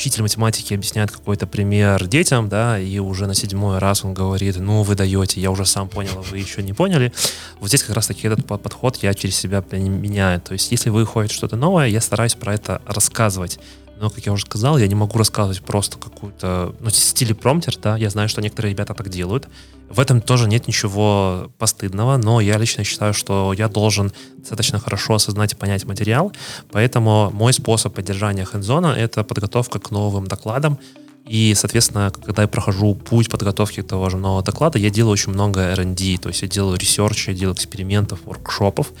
учитель 0.00 0.22
математики 0.22 0.72
объясняет 0.72 1.10
какой-то 1.10 1.46
пример 1.46 2.06
детям, 2.06 2.48
да, 2.48 2.78
и 2.78 2.98
уже 2.98 3.26
на 3.26 3.34
седьмой 3.34 3.78
раз 3.78 4.02
он 4.02 4.14
говорит, 4.14 4.56
ну, 4.56 4.82
вы 4.82 4.94
даете, 4.94 5.42
я 5.42 5.50
уже 5.50 5.66
сам 5.66 5.90
понял, 5.90 6.12
а 6.16 6.22
вы 6.22 6.38
еще 6.38 6.62
не 6.62 6.72
поняли. 6.72 7.12
Вот 7.60 7.68
здесь 7.68 7.82
как 7.82 7.96
раз-таки 7.96 8.26
этот 8.26 8.46
подход 8.46 8.96
я 9.02 9.12
через 9.12 9.36
себя 9.36 9.62
меняю. 9.70 10.40
То 10.40 10.54
есть, 10.54 10.72
если 10.72 10.88
выходит 10.88 11.30
что-то 11.30 11.56
новое, 11.56 11.86
я 11.88 12.00
стараюсь 12.00 12.34
про 12.34 12.54
это 12.54 12.80
рассказывать. 12.86 13.58
Но, 14.00 14.08
как 14.08 14.24
я 14.24 14.32
уже 14.32 14.46
сказал, 14.46 14.78
я 14.78 14.88
не 14.88 14.94
могу 14.94 15.18
рассказывать 15.18 15.60
просто 15.60 15.98
какую-то, 15.98 16.74
ну, 16.80 16.88
стиле 16.88 17.34
prompter, 17.34 17.76
да, 17.76 17.98
я 17.98 18.08
знаю, 18.08 18.30
что 18.30 18.40
некоторые 18.40 18.72
ребята 18.72 18.94
так 18.94 19.10
делают. 19.10 19.46
В 19.90 20.00
этом 20.00 20.22
тоже 20.22 20.48
нет 20.48 20.66
ничего 20.66 21.50
постыдного, 21.58 22.16
но 22.16 22.40
я 22.40 22.56
лично 22.56 22.82
считаю, 22.82 23.12
что 23.12 23.52
я 23.52 23.68
должен 23.68 24.10
достаточно 24.38 24.78
хорошо 24.78 25.14
осознать 25.14 25.52
и 25.52 25.56
понять 25.56 25.84
материал, 25.84 26.32
поэтому 26.72 27.30
мой 27.34 27.52
способ 27.52 27.94
поддержания 27.94 28.46
hands-on 28.46 28.82
а— 28.82 28.86
это 28.96 29.22
подготовка 29.22 29.78
к 29.78 29.90
новым 29.90 30.26
докладам, 30.26 30.78
и, 31.26 31.52
соответственно, 31.54 32.10
когда 32.24 32.42
я 32.42 32.48
прохожу 32.48 32.94
путь 32.94 33.28
подготовки 33.28 33.82
того 33.82 34.08
же 34.08 34.16
нового 34.16 34.42
доклада, 34.42 34.78
я 34.78 34.88
делаю 34.88 35.12
очень 35.12 35.32
много 35.32 35.60
R&D, 35.60 36.16
то 36.18 36.28
есть 36.28 36.40
я 36.40 36.48
делаю 36.48 36.78
research, 36.78 37.28
я 37.28 37.34
делаю 37.34 37.54
экспериментов, 37.54 38.20
воркшопов, 38.24 38.92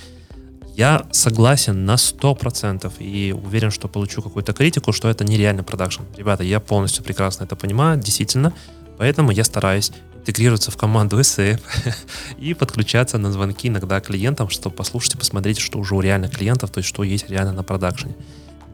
я 0.80 1.04
согласен 1.10 1.84
на 1.84 1.96
100% 1.96 2.90
и 3.00 3.32
уверен, 3.32 3.70
что 3.70 3.86
получу 3.86 4.22
какую-то 4.22 4.54
критику, 4.54 4.92
что 4.92 5.10
это 5.10 5.24
нереально 5.24 5.62
продакшн. 5.62 6.04
Ребята, 6.16 6.42
я 6.42 6.58
полностью 6.58 7.04
прекрасно 7.04 7.44
это 7.44 7.54
понимаю, 7.54 8.00
действительно. 8.00 8.54
Поэтому 8.96 9.30
я 9.30 9.44
стараюсь 9.44 9.92
интегрироваться 10.16 10.70
в 10.70 10.78
команду 10.78 11.20
SF 11.20 11.60
и 12.38 12.54
подключаться 12.54 13.18
на 13.18 13.30
звонки 13.30 13.68
иногда 13.68 14.00
клиентам, 14.00 14.48
чтобы 14.48 14.74
послушать 14.74 15.16
и 15.16 15.18
посмотреть, 15.18 15.58
что 15.58 15.78
уже 15.78 15.94
у 15.94 16.00
реальных 16.00 16.30
клиентов, 16.30 16.70
то 16.70 16.78
есть 16.78 16.88
что 16.88 17.04
есть 17.04 17.28
реально 17.28 17.52
на 17.52 17.62
продакшене. 17.62 18.16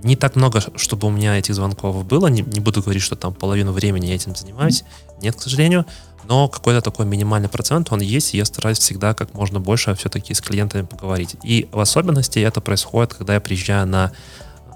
Не 0.05 0.15
так 0.15 0.37
много, 0.37 0.63
чтобы 0.77 1.09
у 1.09 1.11
меня 1.11 1.37
этих 1.37 1.57
звонков 1.57 2.05
было, 2.05 2.29
не, 2.29 2.43
не 2.43 2.61
буду 2.61 2.83
говорить, 2.83 3.03
что 3.03 3.17
там 3.17 3.35
половину 3.35 3.73
времени 3.73 4.07
я 4.07 4.15
этим 4.15 4.37
занимаюсь, 4.37 4.85
нет, 5.21 5.35
к 5.35 5.43
сожалению, 5.43 5.87
но 6.29 6.49
какой-то 6.49 6.81
такой 6.81 7.07
минимальный 7.07 7.49
процент 7.49 7.93
он 7.93 8.01
есть, 8.01 8.35
и 8.35 8.39
я 8.39 8.45
стараюсь 8.45 8.79
всегда 8.79 9.15
как 9.15 9.35
можно 9.35 9.61
больше 9.61 9.95
все-таки 9.95 10.35
с 10.35 10.41
клиентами 10.41 10.83
поговорить. 10.83 11.37
И 11.43 11.69
в 11.73 11.81
особенности 11.81 12.39
это 12.39 12.61
происходит, 12.61 13.15
когда 13.15 13.35
я 13.35 13.41
приезжаю 13.41 13.87
на 13.87 14.13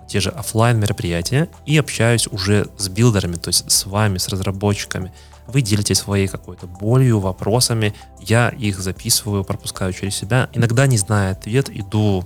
те 0.08 0.20
же 0.20 0.30
офлайн 0.30 0.78
мероприятия 0.78 1.48
и 1.66 1.78
общаюсь 1.78 2.26
уже 2.28 2.66
с 2.76 2.88
билдерами, 2.88 3.36
то 3.36 3.48
есть 3.48 3.70
с 3.70 3.86
вами, 3.86 4.18
с 4.18 4.28
разработчиками. 4.28 5.12
Вы 5.46 5.62
делитесь 5.62 5.98
своей 5.98 6.28
какой-то 6.28 6.66
болью, 6.66 7.18
вопросами, 7.18 7.94
я 8.20 8.50
их 8.50 8.78
записываю, 8.80 9.44
пропускаю 9.44 9.92
через 9.92 10.14
себя. 10.14 10.48
Иногда, 10.52 10.86
не 10.86 10.98
зная 10.98 11.32
ответ, 11.32 11.68
иду 11.70 12.24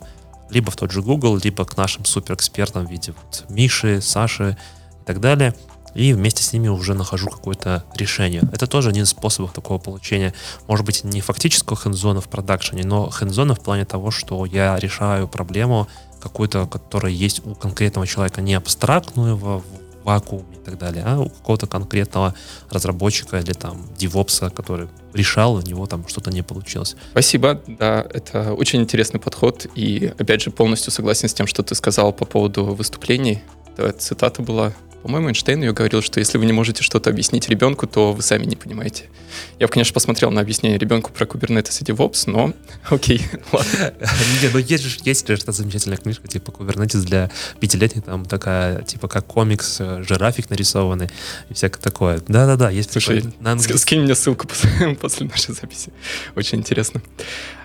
либо 0.50 0.70
в 0.70 0.76
тот 0.76 0.92
же 0.92 1.02
Google, 1.02 1.38
либо 1.42 1.64
к 1.64 1.76
нашим 1.76 2.04
суперэкспертам 2.04 2.86
в 2.86 2.90
виде 2.90 3.12
вот 3.12 3.44
Миши, 3.48 4.00
Саши 4.00 4.56
и 5.02 5.04
так 5.04 5.20
далее– 5.20 5.54
и 5.94 6.12
вместе 6.12 6.42
с 6.42 6.52
ними 6.52 6.68
уже 6.68 6.94
нахожу 6.94 7.28
какое-то 7.28 7.84
решение. 7.94 8.42
Это 8.52 8.66
тоже 8.66 8.90
один 8.90 9.04
из 9.04 9.10
способов 9.10 9.52
такого 9.52 9.78
получения, 9.78 10.34
может 10.66 10.84
быть, 10.84 11.04
не 11.04 11.20
фактического 11.20 11.76
хендзона 11.76 12.20
в 12.20 12.28
продакшене, 12.28 12.84
но 12.84 13.10
хендзона 13.10 13.54
в 13.54 13.60
плане 13.60 13.84
того, 13.84 14.10
что 14.10 14.44
я 14.46 14.78
решаю 14.78 15.28
проблему 15.28 15.88
какую-то, 16.20 16.66
которая 16.66 17.12
есть 17.12 17.46
у 17.46 17.54
конкретного 17.54 18.06
человека, 18.06 18.40
не 18.40 18.54
абстрактную 18.54 19.36
в, 19.36 19.62
вакууме 20.04 20.56
и 20.56 20.64
так 20.64 20.78
далее, 20.78 21.02
а 21.06 21.18
у 21.18 21.28
какого-то 21.28 21.66
конкретного 21.66 22.34
разработчика 22.70 23.38
или 23.38 23.52
там 23.52 23.86
девопса, 23.96 24.50
который 24.50 24.88
решал, 25.12 25.54
у 25.54 25.62
него 25.62 25.86
там 25.86 26.06
что-то 26.06 26.30
не 26.30 26.42
получилось. 26.42 26.96
Спасибо, 27.10 27.60
да, 27.66 28.06
это 28.12 28.52
очень 28.52 28.80
интересный 28.82 29.18
подход, 29.18 29.66
и 29.74 30.12
опять 30.18 30.42
же 30.42 30.50
полностью 30.50 30.92
согласен 30.92 31.28
с 31.28 31.34
тем, 31.34 31.46
что 31.46 31.62
ты 31.62 31.74
сказал 31.74 32.12
по 32.12 32.24
поводу 32.24 32.66
выступлений. 32.66 33.42
Это 33.76 33.92
цитата 33.92 34.42
была 34.42 34.72
по-моему, 35.04 35.28
Эйнштейн 35.28 35.60
ее 35.60 35.74
говорил, 35.74 36.00
что 36.00 36.18
если 36.18 36.38
вы 36.38 36.46
не 36.46 36.54
можете 36.54 36.82
что-то 36.82 37.10
объяснить 37.10 37.46
ребенку, 37.50 37.86
то 37.86 38.14
вы 38.14 38.22
сами 38.22 38.46
не 38.46 38.56
понимаете. 38.56 39.10
Я 39.58 39.66
бы, 39.66 39.72
конечно, 39.74 39.92
посмотрел 39.92 40.30
на 40.30 40.40
объяснение 40.40 40.78
ребенку 40.78 41.12
про 41.12 41.26
Kubernetes 41.26 41.82
и 41.82 41.84
DevOps, 41.84 42.22
но 42.24 42.54
окей, 42.88 43.20
ладно. 43.52 43.92
Не, 44.42 44.48
ну 44.48 44.58
есть 44.58 44.82
же, 44.82 44.98
есть 45.04 45.28
же 45.28 45.34
эта 45.34 45.52
замечательная 45.52 45.98
книжка, 45.98 46.26
типа 46.26 46.52
Kubernetes 46.52 47.02
для 47.02 47.30
пятилетних, 47.60 48.04
там 48.04 48.24
такая, 48.24 48.80
типа 48.80 49.08
как 49.08 49.26
комикс, 49.26 49.76
э, 49.78 50.02
жирафик 50.08 50.48
нарисованный 50.48 51.10
и 51.50 51.52
всякое 51.52 51.82
такое. 51.82 52.22
Да-да-да, 52.26 52.70
есть. 52.70 52.90
Слушай, 52.90 53.24
на 53.40 53.58
скинь 53.58 54.00
мне 54.00 54.14
ссылку 54.14 54.48
после, 54.48 54.94
после 55.00 55.26
нашей 55.26 55.54
записи. 55.54 55.92
Очень 56.34 56.60
интересно. 56.60 57.02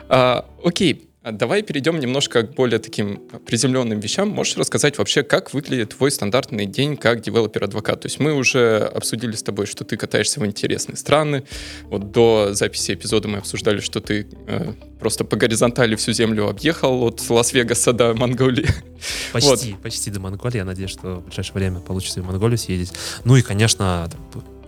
А, 0.09 0.45
окей, 0.61 1.08
давай 1.31 1.63
перейдем 1.63 1.99
немножко 1.99 2.43
к 2.43 2.53
более 2.53 2.79
таким 2.79 3.19
приземленным 3.45 3.99
вещам. 3.99 4.29
Можешь 4.29 4.57
рассказать 4.57 4.97
вообще, 4.97 5.23
как 5.23 5.53
выглядит 5.53 5.95
твой 5.97 6.11
стандартный 6.11 6.65
день 6.65 6.97
как 6.97 7.21
девелопер-адвокат? 7.21 8.01
То 8.01 8.05
есть 8.07 8.19
мы 8.19 8.33
уже 8.33 8.77
обсудили 8.79 9.33
с 9.35 9.43
тобой, 9.43 9.65
что 9.65 9.83
ты 9.83 9.97
катаешься 9.97 10.39
в 10.39 10.45
интересные 10.45 10.95
страны. 10.95 11.43
Вот 11.83 12.11
до 12.11 12.53
записи 12.53 12.93
эпизода 12.93 13.27
мы 13.27 13.39
обсуждали, 13.39 13.79
что 13.79 14.01
ты 14.01 14.27
э, 14.47 14.73
просто 14.99 15.23
по 15.23 15.35
горизонтали 15.35 15.95
всю 15.95 16.11
землю 16.13 16.47
объехал 16.47 17.03
от 17.03 17.27
Лас-Вегаса 17.29 17.93
до 17.93 18.13
Монголии. 18.13 18.67
Почти, 19.33 19.71
вот. 19.71 19.81
почти 19.81 20.11
до 20.11 20.19
Монголии. 20.19 20.57
Я 20.57 20.65
надеюсь, 20.65 20.91
что 20.91 21.15
в 21.15 21.25
ближайшее 21.25 21.53
время 21.53 21.79
получится 21.79 22.19
и 22.19 22.23
в 22.23 22.25
Монголию 22.25 22.57
съездить. 22.57 22.93
Ну 23.23 23.35
и, 23.35 23.41
конечно, 23.41 24.09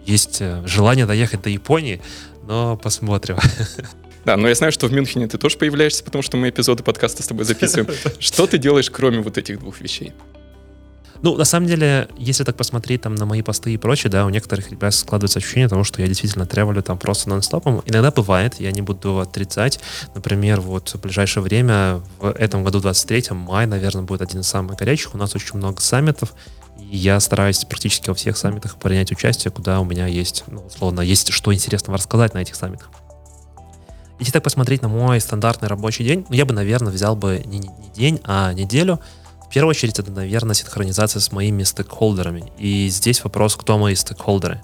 есть 0.06 0.42
э, 0.42 0.64
желание 0.66 1.06
доехать 1.06 1.42
до 1.42 1.50
Японии, 1.50 2.02
но 2.48 2.78
посмотрим. 2.78 3.38
Да, 4.26 4.38
но 4.38 4.48
я 4.48 4.56
знаю, 4.56 4.72
что 4.72 4.88
в 4.88 4.94
Мюнхене 4.94 5.28
ты 5.28 5.38
тоже 5.38 5.58
появляешься, 5.58 6.04
потому 6.04 6.22
что 6.22 6.38
мы 6.38 6.50
эпизоды 6.50 6.84
подкаста 6.84 7.24
с 7.24 7.28
тобой 7.28 7.46
записываем. 7.46 7.90
Что 8.20 8.46
ты 8.46 8.58
делаешь, 8.58 8.90
кроме 8.92 9.20
вот 9.20 9.38
этих 9.38 9.60
двух 9.60 9.82
вещей? 9.82 10.14
Ну, 11.24 11.38
на 11.38 11.46
самом 11.46 11.68
деле, 11.68 12.08
если 12.18 12.44
так 12.44 12.56
посмотреть 12.56 13.02
там 13.02 13.14
на 13.14 13.26
мои 13.26 13.44
посты 13.44 13.74
и 13.74 13.78
прочее, 13.78 14.10
да, 14.10 14.26
у 14.26 14.30
некоторых 14.30 14.72
ребят 14.72 14.94
складывается 14.94 15.38
ощущение 15.38 15.70
того, 15.70 15.84
что 15.84 16.02
я 16.02 16.08
действительно 16.08 16.48
тревелю 16.48 16.82
там 16.82 16.98
просто 16.98 17.30
нон-стопом. 17.30 17.84
Иногда 17.86 18.10
бывает, 18.10 18.56
я 18.60 18.72
не 18.72 18.82
буду 18.82 19.20
отрицать. 19.20 19.80
Например, 20.16 20.62
вот 20.62 20.90
в 20.90 21.00
ближайшее 21.00 21.44
время, 21.44 22.02
в 22.20 22.32
этом 22.32 22.64
году, 22.64 22.80
23 22.80 23.36
май, 23.36 23.68
наверное, 23.68 24.02
будет 24.02 24.24
один 24.24 24.42
из 24.42 24.48
самых 24.48 24.78
горячих. 24.78 25.14
У 25.14 25.18
нас 25.18 25.36
очень 25.36 25.58
много 25.58 25.80
саммитов, 25.80 26.34
и 26.80 26.98
я 26.98 27.20
стараюсь 27.20 27.66
практически 27.66 28.10
во 28.10 28.16
всех 28.16 28.36
саммитах 28.36 28.78
принять 28.78 29.12
участие, 29.12 29.52
куда 29.52 29.80
у 29.80 29.86
меня 29.86 30.08
есть, 30.08 30.44
ну, 30.48 30.66
условно, 30.66 31.02
есть 31.02 31.32
что 31.32 31.54
интересного 31.54 32.00
рассказать 32.00 32.34
на 32.34 32.40
этих 32.40 32.56
саммитах. 32.56 32.90
Если 34.22 34.34
так 34.34 34.44
посмотреть 34.44 34.84
на 34.84 34.88
мой 34.88 35.20
стандартный 35.20 35.68
рабочий 35.68 36.04
день, 36.04 36.28
ну, 36.30 36.36
я 36.36 36.46
бы, 36.46 36.54
наверное, 36.54 36.94
взял 36.94 37.16
бы 37.16 37.42
не, 37.44 37.58
не 37.58 37.90
день, 37.96 38.22
а 38.24 38.54
неделю. 38.54 39.00
В 39.44 39.52
первую 39.52 39.72
очередь, 39.72 39.98
это, 39.98 40.12
наверное, 40.12 40.54
синхронизация 40.54 41.20
с 41.20 41.32
моими 41.32 41.64
стейкхолдерами. 41.64 42.54
И 42.60 42.88
здесь 42.90 43.24
вопрос, 43.24 43.56
кто 43.56 43.80
мои 43.80 43.96
стейкхолдеры. 43.96 44.62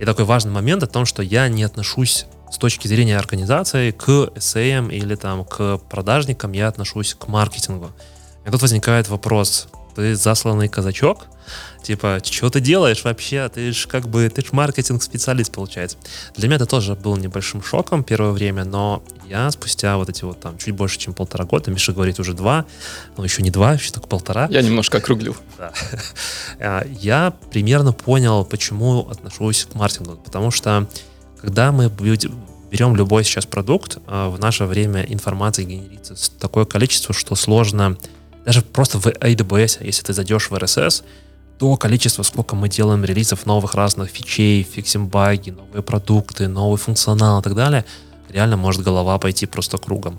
И 0.00 0.04
такой 0.04 0.24
важный 0.24 0.50
момент 0.50 0.82
о 0.82 0.88
том, 0.88 1.06
что 1.06 1.22
я 1.22 1.46
не 1.46 1.62
отношусь 1.62 2.26
с 2.50 2.58
точки 2.58 2.88
зрения 2.88 3.16
организации 3.16 3.92
к 3.92 4.32
SAM 4.34 4.92
или 4.92 5.14
там 5.14 5.44
к 5.44 5.78
продажникам, 5.88 6.50
я 6.50 6.66
отношусь 6.66 7.14
к 7.14 7.28
маркетингу. 7.28 7.92
И 8.44 8.50
тут 8.50 8.60
возникает 8.60 9.08
вопрос, 9.08 9.68
ты 9.94 10.14
засланный 10.14 10.68
казачок, 10.68 11.26
типа, 11.82 12.20
что 12.24 12.50
ты 12.50 12.60
делаешь 12.60 13.04
вообще? 13.04 13.48
Ты 13.52 13.72
ж 13.72 13.86
как 13.86 14.08
бы, 14.08 14.28
ты 14.28 14.42
ж 14.42 14.52
маркетинг-специалист, 14.52 15.52
получается. 15.52 15.96
Для 16.36 16.48
меня 16.48 16.56
это 16.56 16.66
тоже 16.66 16.94
был 16.94 17.16
небольшим 17.16 17.62
шоком 17.62 18.04
первое 18.04 18.32
время, 18.32 18.64
но 18.64 19.02
я 19.28 19.50
спустя 19.50 19.96
вот 19.96 20.08
эти 20.08 20.24
вот 20.24 20.40
там 20.40 20.58
чуть 20.58 20.74
больше, 20.74 20.98
чем 20.98 21.14
полтора 21.14 21.44
года, 21.44 21.70
Миша 21.70 21.92
говорит 21.92 22.18
уже 22.18 22.34
два, 22.34 22.66
но 23.16 23.24
еще 23.24 23.42
не 23.42 23.50
два, 23.50 23.74
еще 23.74 23.92
только 23.92 24.08
полтора. 24.08 24.48
Я 24.50 24.62
немножко 24.62 24.98
округлил. 24.98 25.36
Да. 25.58 25.72
А, 26.62 26.84
я 26.86 27.32
примерно 27.50 27.92
понял, 27.92 28.44
почему 28.44 29.08
отношусь 29.08 29.64
к 29.64 29.74
маркетингу. 29.74 30.16
Потому 30.16 30.50
что, 30.50 30.86
когда 31.40 31.72
мы 31.72 31.88
берем 32.70 32.96
любой 32.96 33.24
сейчас 33.24 33.46
продукт, 33.46 33.98
а, 34.06 34.28
в 34.28 34.38
наше 34.38 34.64
время 34.64 35.02
информации 35.02 35.64
генерится 35.64 36.14
такое 36.38 36.64
количество, 36.64 37.14
что 37.14 37.34
сложно 37.34 37.96
даже 38.50 38.62
просто 38.62 38.98
в 38.98 39.06
AWS, 39.06 39.86
если 39.86 40.02
ты 40.02 40.12
зайдешь 40.12 40.50
в 40.50 40.54
RSS, 40.54 41.04
то 41.60 41.76
количество, 41.76 42.24
сколько 42.24 42.56
мы 42.56 42.68
делаем 42.68 43.04
релизов 43.04 43.46
новых 43.46 43.74
разных 43.74 44.10
фичей, 44.10 44.64
фиксим 44.64 45.06
баги, 45.06 45.50
новые 45.50 45.84
продукты, 45.84 46.48
новый 46.48 46.76
функционал 46.76 47.40
и 47.40 47.44
так 47.44 47.54
далее, 47.54 47.84
реально 48.28 48.56
может 48.56 48.82
голова 48.82 49.18
пойти 49.18 49.46
просто 49.46 49.78
кругом. 49.78 50.18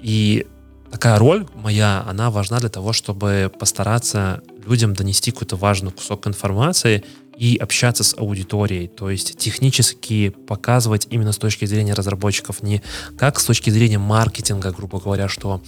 И 0.00 0.44
такая 0.90 1.20
роль 1.20 1.46
моя, 1.54 2.04
она 2.08 2.32
важна 2.32 2.58
для 2.58 2.68
того, 2.68 2.92
чтобы 2.92 3.48
постараться 3.60 4.42
людям 4.66 4.94
донести 4.94 5.30
какой-то 5.30 5.54
важный 5.54 5.92
кусок 5.92 6.26
информации 6.26 7.04
и 7.38 7.56
общаться 7.56 8.02
с 8.02 8.18
аудиторией, 8.18 8.88
то 8.88 9.08
есть 9.08 9.38
технически 9.38 10.30
показывать 10.30 11.06
именно 11.10 11.30
с 11.30 11.38
точки 11.38 11.64
зрения 11.64 11.94
разработчиков, 11.94 12.60
не 12.60 12.82
как 13.16 13.38
с 13.38 13.44
точки 13.44 13.70
зрения 13.70 13.98
маркетинга, 13.98 14.72
грубо 14.72 14.98
говоря, 14.98 15.28
что 15.28 15.62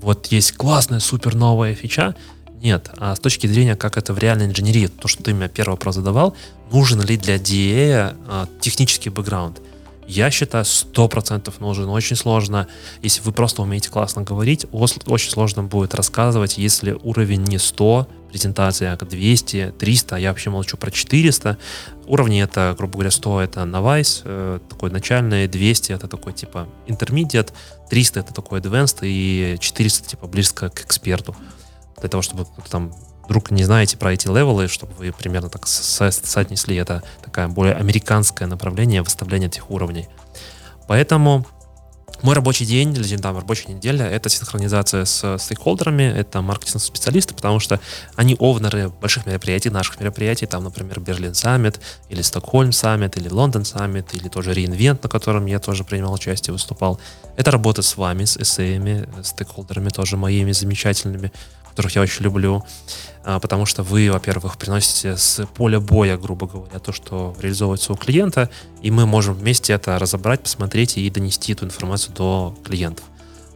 вот 0.00 0.26
есть 0.26 0.52
классная, 0.52 1.00
супер 1.00 1.34
новая 1.34 1.74
фича, 1.74 2.14
нет, 2.62 2.90
а 2.96 3.14
с 3.14 3.20
точки 3.20 3.46
зрения, 3.46 3.76
как 3.76 3.96
это 3.96 4.12
в 4.12 4.18
реальной 4.18 4.46
инженерии, 4.46 4.88
то, 4.88 5.06
что 5.06 5.22
ты 5.22 5.32
меня 5.32 5.48
первый 5.48 5.72
вопрос 5.72 5.96
задавал, 5.96 6.36
нужен 6.72 7.00
ли 7.02 7.16
для 7.16 7.36
DA 7.36 8.16
а, 8.26 8.48
технический 8.60 9.10
бэкграунд? 9.10 9.60
Я 10.08 10.30
считаю, 10.30 10.64
100% 10.64 11.52
нужен. 11.60 11.88
Очень 11.90 12.16
сложно, 12.16 12.66
если 13.02 13.20
вы 13.20 13.32
просто 13.32 13.62
умеете 13.62 13.90
классно 13.90 14.22
говорить, 14.22 14.66
очень 14.72 15.30
сложно 15.30 15.62
будет 15.62 15.94
рассказывать, 15.94 16.56
если 16.56 16.96
уровень 17.02 17.44
не 17.44 17.58
100, 17.58 18.08
презентация 18.28 18.96
200, 18.96 19.74
300, 19.78 20.16
я 20.16 20.28
вообще 20.30 20.50
молчу 20.50 20.76
про 20.76 20.90
400. 20.90 21.58
Уровни 22.06 22.42
это, 22.42 22.74
грубо 22.76 22.94
говоря, 22.94 23.10
100 23.10 23.40
это 23.40 23.60
Novice, 23.60 24.22
э, 24.24 24.60
такой 24.68 24.90
начальный, 24.90 25.46
200 25.46 25.92
это 25.92 26.08
такой 26.08 26.32
типа 26.32 26.68
intermediate, 26.86 27.52
300 27.90 28.20
это 28.20 28.34
такой 28.34 28.60
advanced 28.60 28.98
и 29.02 29.56
400 29.58 30.08
типа 30.10 30.26
близко 30.26 30.70
к 30.70 30.84
эксперту 30.84 31.36
для 32.00 32.08
того, 32.08 32.22
чтобы 32.22 32.46
там 32.70 32.92
вдруг 33.24 33.50
не 33.50 33.64
знаете 33.64 33.96
про 33.96 34.12
эти 34.12 34.26
левелы, 34.26 34.68
чтобы 34.68 34.92
вы 34.94 35.12
примерно 35.12 35.50
так 35.50 35.66
со 35.66 36.10
соотнесли 36.10 36.76
это 36.76 37.02
такое 37.22 37.48
более 37.48 37.74
американское 37.74 38.48
направление 38.48 39.02
выставления 39.02 39.48
этих 39.48 39.70
уровней. 39.70 40.08
Поэтому 40.86 41.46
мой 42.22 42.34
рабочий 42.34 42.66
день, 42.66 42.94
или 42.94 43.16
там 43.16 43.36
рабочая 43.36 43.72
неделя, 43.72 44.06
это 44.06 44.28
синхронизация 44.28 45.04
с 45.04 45.38
стейкхолдерами, 45.38 46.02
это 46.02 46.42
маркетинг-специалисты, 46.42 47.34
потому 47.34 47.60
что 47.60 47.80
они 48.16 48.36
owner 48.38 48.80
ы 48.80 48.88
больших 48.88 49.26
мероприятий, 49.26 49.70
наших 49.70 50.00
мероприятий, 50.00 50.46
там, 50.46 50.64
например, 50.64 51.00
Berlin 51.00 51.34
Summit, 51.34 51.80
или 52.08 52.22
Stockholm 52.22 52.72
Summit, 52.72 53.16
или 53.16 53.28
London 53.28 53.64
Summit, 53.64 54.14
или 54.14 54.28
тоже 54.28 54.52
re:Invent, 54.52 55.02
на 55.02 55.08
котором 55.08 55.46
я 55.46 55.58
тоже 55.58 55.84
принимал 55.84 56.14
участие, 56.14 56.52
выступал. 56.52 57.00
Это 57.36 57.50
работа 57.50 57.82
с 57.82 57.96
вами, 57.96 58.24
с 58.24 58.36
SA 58.36 58.57
ями, 58.57 59.08
стейкхолдерами 59.22 59.90
тоже 59.90 60.16
моими 60.16 60.52
замечательными, 60.52 61.32
которых 61.78 61.94
я 61.94 62.02
очень 62.02 62.24
люблю, 62.24 62.64
а, 63.22 63.38
потому 63.38 63.64
что 63.64 63.84
вы, 63.84 64.10
во-первых, 64.10 64.58
приносите 64.58 65.16
с 65.16 65.46
поля 65.54 65.78
боя, 65.78 66.16
грубо 66.16 66.48
говоря, 66.48 66.80
то, 66.80 66.92
что 66.92 67.36
реализовывается 67.38 67.92
у 67.92 67.96
клиента, 67.96 68.50
и 68.82 68.90
мы 68.90 69.06
можем 69.06 69.34
вместе 69.34 69.74
это 69.74 69.96
разобрать, 69.96 70.40
посмотреть 70.40 70.98
и 70.98 71.08
донести 71.08 71.52
эту 71.52 71.66
информацию 71.66 72.16
до 72.16 72.52
клиентов. 72.64 73.04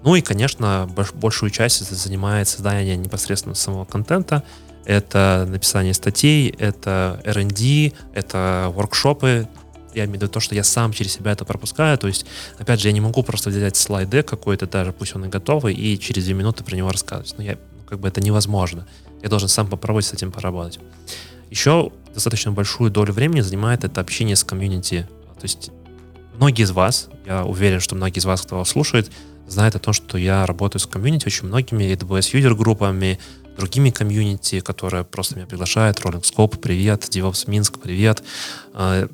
Ну 0.04 0.14
и, 0.14 0.20
конечно, 0.20 0.88
большую 1.14 1.50
часть 1.50 1.84
занимает 1.90 2.46
создание 2.46 2.96
непосредственно 2.96 3.56
самого 3.56 3.84
контента, 3.86 4.44
это 4.84 5.44
написание 5.48 5.94
статей, 5.94 6.54
это 6.60 7.20
R&D, 7.24 7.92
это 8.14 8.70
воркшопы, 8.72 9.48
я 9.94 10.04
имею 10.04 10.12
в 10.12 10.22
виду 10.22 10.28
то, 10.28 10.40
что 10.40 10.54
я 10.54 10.64
сам 10.64 10.92
через 10.92 11.12
себя 11.12 11.32
это 11.32 11.44
пропускаю. 11.44 11.98
То 11.98 12.08
есть, 12.08 12.24
опять 12.58 12.80
же, 12.80 12.88
я 12.88 12.92
не 12.92 13.00
могу 13.00 13.22
просто 13.22 13.50
взять 13.50 13.76
слайд 13.76 14.08
какой-то, 14.24 14.66
даже 14.66 14.92
пусть 14.92 15.14
он 15.14 15.24
и 15.24 15.28
готовый, 15.28 15.74
и 15.74 15.98
через 15.98 16.24
две 16.24 16.34
минуты 16.34 16.64
про 16.64 16.76
него 16.76 16.90
рассказывать. 16.90 17.34
Но 17.36 17.44
я 17.44 17.58
как 17.92 18.00
бы 18.00 18.08
это 18.08 18.22
невозможно. 18.22 18.86
Я 19.22 19.28
должен 19.28 19.50
сам 19.50 19.68
попробовать 19.68 20.06
с 20.06 20.14
этим 20.14 20.32
поработать. 20.32 20.80
Еще 21.50 21.92
достаточно 22.14 22.50
большую 22.50 22.90
долю 22.90 23.12
времени 23.12 23.42
занимает 23.42 23.84
это 23.84 24.00
общение 24.00 24.34
с 24.34 24.44
комьюнити. 24.44 25.06
То 25.38 25.42
есть 25.42 25.70
многие 26.34 26.62
из 26.62 26.70
вас, 26.70 27.10
я 27.26 27.44
уверен, 27.44 27.80
что 27.80 27.94
многие 27.94 28.20
из 28.20 28.24
вас, 28.24 28.40
кто 28.40 28.56
вас 28.56 28.70
слушает, 28.70 29.12
знают 29.46 29.74
о 29.74 29.78
том, 29.78 29.92
что 29.92 30.16
я 30.16 30.46
работаю 30.46 30.80
с 30.80 30.86
комьюнити 30.86 31.26
очень 31.26 31.48
многими 31.48 31.84
AWS 31.92 32.34
user 32.34 32.54
группами, 32.54 33.18
другими 33.58 33.90
комьюнити, 33.90 34.60
которые 34.60 35.04
просто 35.04 35.36
меня 35.36 35.46
приглашают. 35.46 35.98
Rolling 36.00 36.22
Scopes, 36.22 36.56
привет, 36.56 37.02
DevOps 37.02 37.44
Минск, 37.46 37.78
привет. 37.78 38.24
А, 38.72 39.06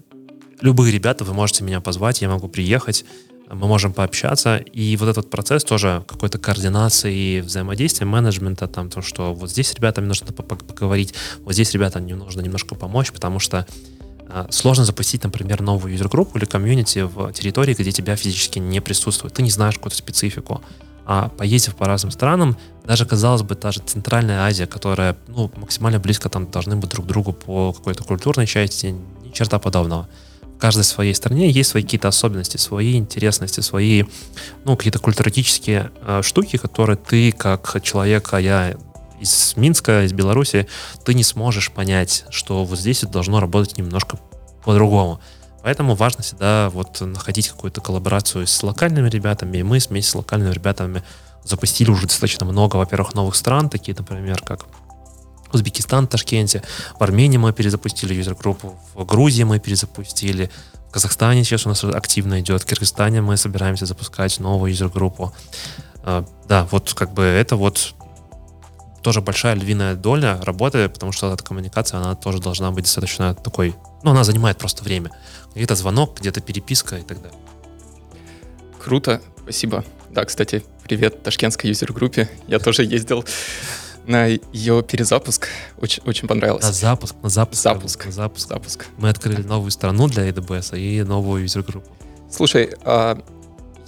любые 0.60 0.92
ребята, 0.92 1.24
вы 1.24 1.34
можете 1.34 1.64
меня 1.64 1.80
позвать, 1.80 2.22
я 2.22 2.28
могу 2.28 2.46
приехать. 2.46 3.04
Мы 3.50 3.66
можем 3.66 3.92
пообщаться, 3.92 4.56
и 4.56 4.96
вот 4.96 5.08
этот 5.08 5.30
процесс 5.30 5.64
тоже 5.64 6.04
какой-то 6.06 6.38
координации, 6.38 7.40
взаимодействия, 7.40 8.06
менеджмента, 8.06 8.66
там, 8.66 8.90
то, 8.90 9.02
что 9.02 9.32
вот 9.32 9.50
здесь 9.50 9.72
ребятам 9.74 10.06
нужно 10.06 10.26
поговорить, 10.26 11.14
вот 11.44 11.54
здесь 11.54 11.72
ребятам 11.72 12.06
не 12.06 12.14
нужно 12.14 12.40
немножко 12.40 12.74
помочь, 12.74 13.10
потому 13.10 13.38
что 13.38 13.66
э, 14.28 14.46
сложно 14.50 14.84
запустить, 14.84 15.24
например, 15.24 15.62
новую 15.62 15.92
юзер-группу 15.92 16.36
или 16.38 16.44
комьюнити 16.44 17.00
в 17.00 17.32
территории, 17.32 17.74
где 17.74 17.90
тебя 17.90 18.16
физически 18.16 18.58
не 18.58 18.80
присутствует. 18.80 19.34
Ты 19.34 19.42
не 19.42 19.50
знаешь 19.50 19.76
какую-то 19.76 19.96
специфику. 19.96 20.62
А 21.06 21.30
поездив 21.30 21.74
по 21.74 21.86
разным 21.86 22.10
странам, 22.10 22.58
даже, 22.84 23.06
казалось 23.06 23.40
бы, 23.40 23.54
та 23.54 23.72
же 23.72 23.80
Центральная 23.80 24.40
Азия, 24.42 24.66
которая 24.66 25.16
ну, 25.26 25.50
максимально 25.56 25.98
близко 25.98 26.28
там 26.28 26.50
должны 26.50 26.76
быть 26.76 26.90
друг 26.90 27.06
к 27.06 27.08
другу 27.08 27.32
по 27.32 27.72
какой-то 27.72 28.04
культурной 28.04 28.46
части, 28.46 28.94
ни 29.24 29.30
черта 29.30 29.58
подобного 29.58 30.06
каждой 30.58 30.84
своей 30.84 31.14
стране 31.14 31.50
есть 31.50 31.70
свои 31.70 31.82
какие-то 31.82 32.08
особенности, 32.08 32.56
свои 32.56 32.96
интересности, 32.96 33.60
свои, 33.60 34.04
ну, 34.64 34.76
какие-то 34.76 34.98
культурологические 34.98 35.90
э, 36.00 36.22
штуки, 36.22 36.56
которые 36.56 36.96
ты, 36.96 37.32
как 37.32 37.80
человек, 37.82 38.32
а 38.32 38.40
я 38.40 38.74
из 39.20 39.56
Минска, 39.56 40.04
из 40.04 40.12
Беларуси, 40.12 40.68
ты 41.04 41.14
не 41.14 41.24
сможешь 41.24 41.70
понять, 41.70 42.24
что 42.30 42.64
вот 42.64 42.78
здесь 42.78 43.02
это 43.02 43.12
должно 43.12 43.40
работать 43.40 43.78
немножко 43.78 44.18
по-другому. 44.64 45.20
Поэтому 45.62 45.94
важно 45.94 46.22
всегда 46.22 46.70
вот 46.70 47.00
находить 47.00 47.48
какую-то 47.48 47.80
коллаборацию 47.80 48.46
с 48.46 48.62
локальными 48.62 49.08
ребятами, 49.08 49.58
и 49.58 49.62
мы 49.62 49.78
вместе 49.78 50.10
с 50.10 50.14
локальными 50.14 50.52
ребятами 50.52 51.02
запустили 51.44 51.90
уже 51.90 52.06
достаточно 52.06 52.46
много, 52.46 52.76
во-первых, 52.76 53.14
новых 53.14 53.34
стран, 53.34 53.68
такие, 53.68 53.96
например, 53.96 54.40
как 54.42 54.66
Узбекистан, 55.52 56.06
Ташкенте, 56.06 56.62
в 56.98 57.02
Армении 57.02 57.38
мы 57.38 57.52
перезапустили 57.52 58.14
юзер-группу, 58.14 58.78
в 58.94 59.04
Грузии 59.04 59.44
мы 59.44 59.58
перезапустили, 59.58 60.50
в 60.88 60.92
Казахстане 60.92 61.44
сейчас 61.44 61.66
у 61.66 61.68
нас 61.68 61.84
активно 61.84 62.40
идет, 62.40 62.62
в 62.62 62.66
Киргизстане 62.66 63.20
мы 63.20 63.36
собираемся 63.36 63.86
запускать 63.86 64.40
новую 64.40 64.70
юзер-группу. 64.72 65.32
А, 66.02 66.24
да, 66.48 66.66
вот 66.70 66.94
как 66.94 67.12
бы 67.12 67.22
это 67.22 67.56
вот 67.56 67.94
тоже 69.02 69.20
большая 69.20 69.54
львиная 69.54 69.94
доля 69.94 70.40
работы, 70.42 70.88
потому 70.88 71.12
что 71.12 71.32
эта 71.32 71.42
коммуникация, 71.42 72.00
она 72.00 72.14
тоже 72.14 72.40
должна 72.40 72.70
быть 72.70 72.84
достаточно 72.84 73.34
такой, 73.34 73.74
ну, 74.02 74.10
она 74.10 74.24
занимает 74.24 74.58
просто 74.58 74.82
время. 74.82 75.10
Где-то 75.54 75.74
звонок, 75.74 76.18
где-то 76.20 76.40
переписка 76.40 76.96
и 76.96 77.02
так 77.02 77.22
далее. 77.22 77.38
Круто, 78.82 79.20
спасибо. 79.42 79.84
Да, 80.10 80.24
кстати, 80.24 80.64
привет 80.84 81.22
ташкентской 81.22 81.70
юзер-группе. 81.70 82.28
Я 82.46 82.58
тоже 82.58 82.84
ездил 82.84 83.24
на 84.08 84.26
ее 84.26 84.82
перезапуск. 84.82 85.48
Очень, 85.80 86.02
очень 86.06 86.26
понравилось. 86.26 86.64
На 86.64 86.72
запуск, 86.72 87.14
на 87.22 87.28
запуск. 87.28 87.62
Запуск. 87.62 88.06
На 88.06 88.12
запуск. 88.12 88.48
запуск. 88.48 88.86
Мы 88.96 89.10
открыли 89.10 89.42
новую 89.42 89.70
страну 89.70 90.08
для 90.08 90.28
AWS 90.28 90.78
и 90.78 91.02
новую 91.02 91.42
юзер-группу. 91.42 91.88
Слушай, 92.30 92.74
а 92.84 93.20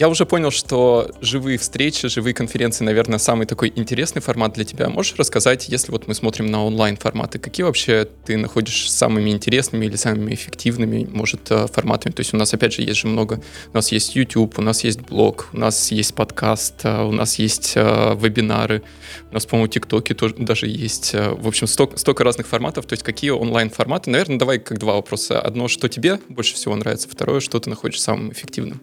я 0.01 0.09
уже 0.09 0.25
понял, 0.25 0.51
что 0.51 1.11
живые 1.21 1.59
встречи, 1.59 2.09
живые 2.09 2.33
конференции, 2.33 2.85
наверное, 2.85 3.19
самый 3.19 3.47
такой 3.47 3.71
интересный 3.77 4.23
формат 4.23 4.55
для 4.55 4.65
тебя. 4.65 4.89
Можешь 4.89 5.15
рассказать, 5.17 5.69
если 5.69 5.93
вот 5.93 6.09
мы 6.09 6.15
смотрим 6.15 6.47
на 6.47 6.65
онлайн-форматы, 6.65 7.39
какие 7.39 7.65
вообще 7.65 8.09
ты 8.25 8.39
находишь 8.39 8.91
самыми 8.91 9.29
интересными 9.29 9.85
или 9.85 9.97
самыми 9.97 10.33
эффективными, 10.33 11.07
может, 11.13 11.51
э, 11.51 11.67
форматами? 11.67 12.15
То 12.15 12.21
есть 12.21 12.33
у 12.33 12.39
нас, 12.39 12.55
опять 12.55 12.73
же, 12.73 12.81
есть 12.81 13.01
же 13.01 13.09
много. 13.09 13.43
У 13.75 13.77
нас 13.77 13.93
есть 13.93 14.17
YouTube, 14.17 14.59
у 14.59 14.63
нас 14.63 14.85
есть 14.85 15.03
блог, 15.03 15.51
у 15.53 15.59
нас 15.59 15.93
есть 15.93 16.15
подкаст, 16.15 16.77
э, 16.85 17.05
у 17.05 17.13
нас 17.13 17.39
есть 17.39 17.75
э, 17.77 18.17
вебинары, 18.19 18.83
у 19.31 19.35
нас, 19.35 19.45
по-моему, 19.45 19.69
ТикТоки 19.69 20.15
тоже 20.15 20.35
даже 20.39 20.67
есть. 20.67 21.13
В 21.13 21.47
общем, 21.47 21.67
столько, 21.67 21.99
столько 21.99 22.25
разных 22.25 22.47
форматов. 22.47 22.87
То 22.87 22.95
есть 22.95 23.03
какие 23.03 23.33
онлайн-форматы? 23.33 24.09
Наверное, 24.09 24.39
давай 24.39 24.61
как 24.61 24.79
два 24.79 24.95
вопроса. 24.95 25.43
Одно, 25.43 25.69
что 25.69 25.91
тебе 25.91 26.19
больше 26.31 26.55
всего 26.55 26.75
нравится, 26.75 27.07
второе, 27.07 27.41
что 27.41 27.61
ты 27.61 27.69
находишь 27.69 28.01
самым 28.01 28.33
эффективным? 28.33 28.81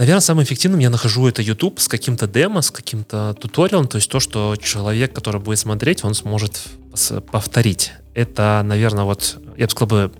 Наверное, 0.00 0.22
самым 0.22 0.44
эффективным 0.44 0.80
я 0.80 0.88
нахожу 0.88 1.28
это 1.28 1.42
YouTube 1.42 1.78
с 1.78 1.86
каким-то 1.86 2.26
демо, 2.26 2.62
с 2.62 2.70
каким-то 2.70 3.34
туториалом, 3.38 3.86
то 3.86 3.96
есть 3.96 4.10
то, 4.10 4.18
что 4.18 4.56
человек, 4.56 5.12
который 5.12 5.42
будет 5.42 5.58
смотреть, 5.58 6.04
он 6.04 6.14
сможет 6.14 6.58
повторить. 7.30 7.92
Это, 8.14 8.62
наверное, 8.64 9.04
вот, 9.04 9.36
я 9.58 9.66
бы 9.66 9.70
сказал 9.70 9.88
бы, 9.88 10.12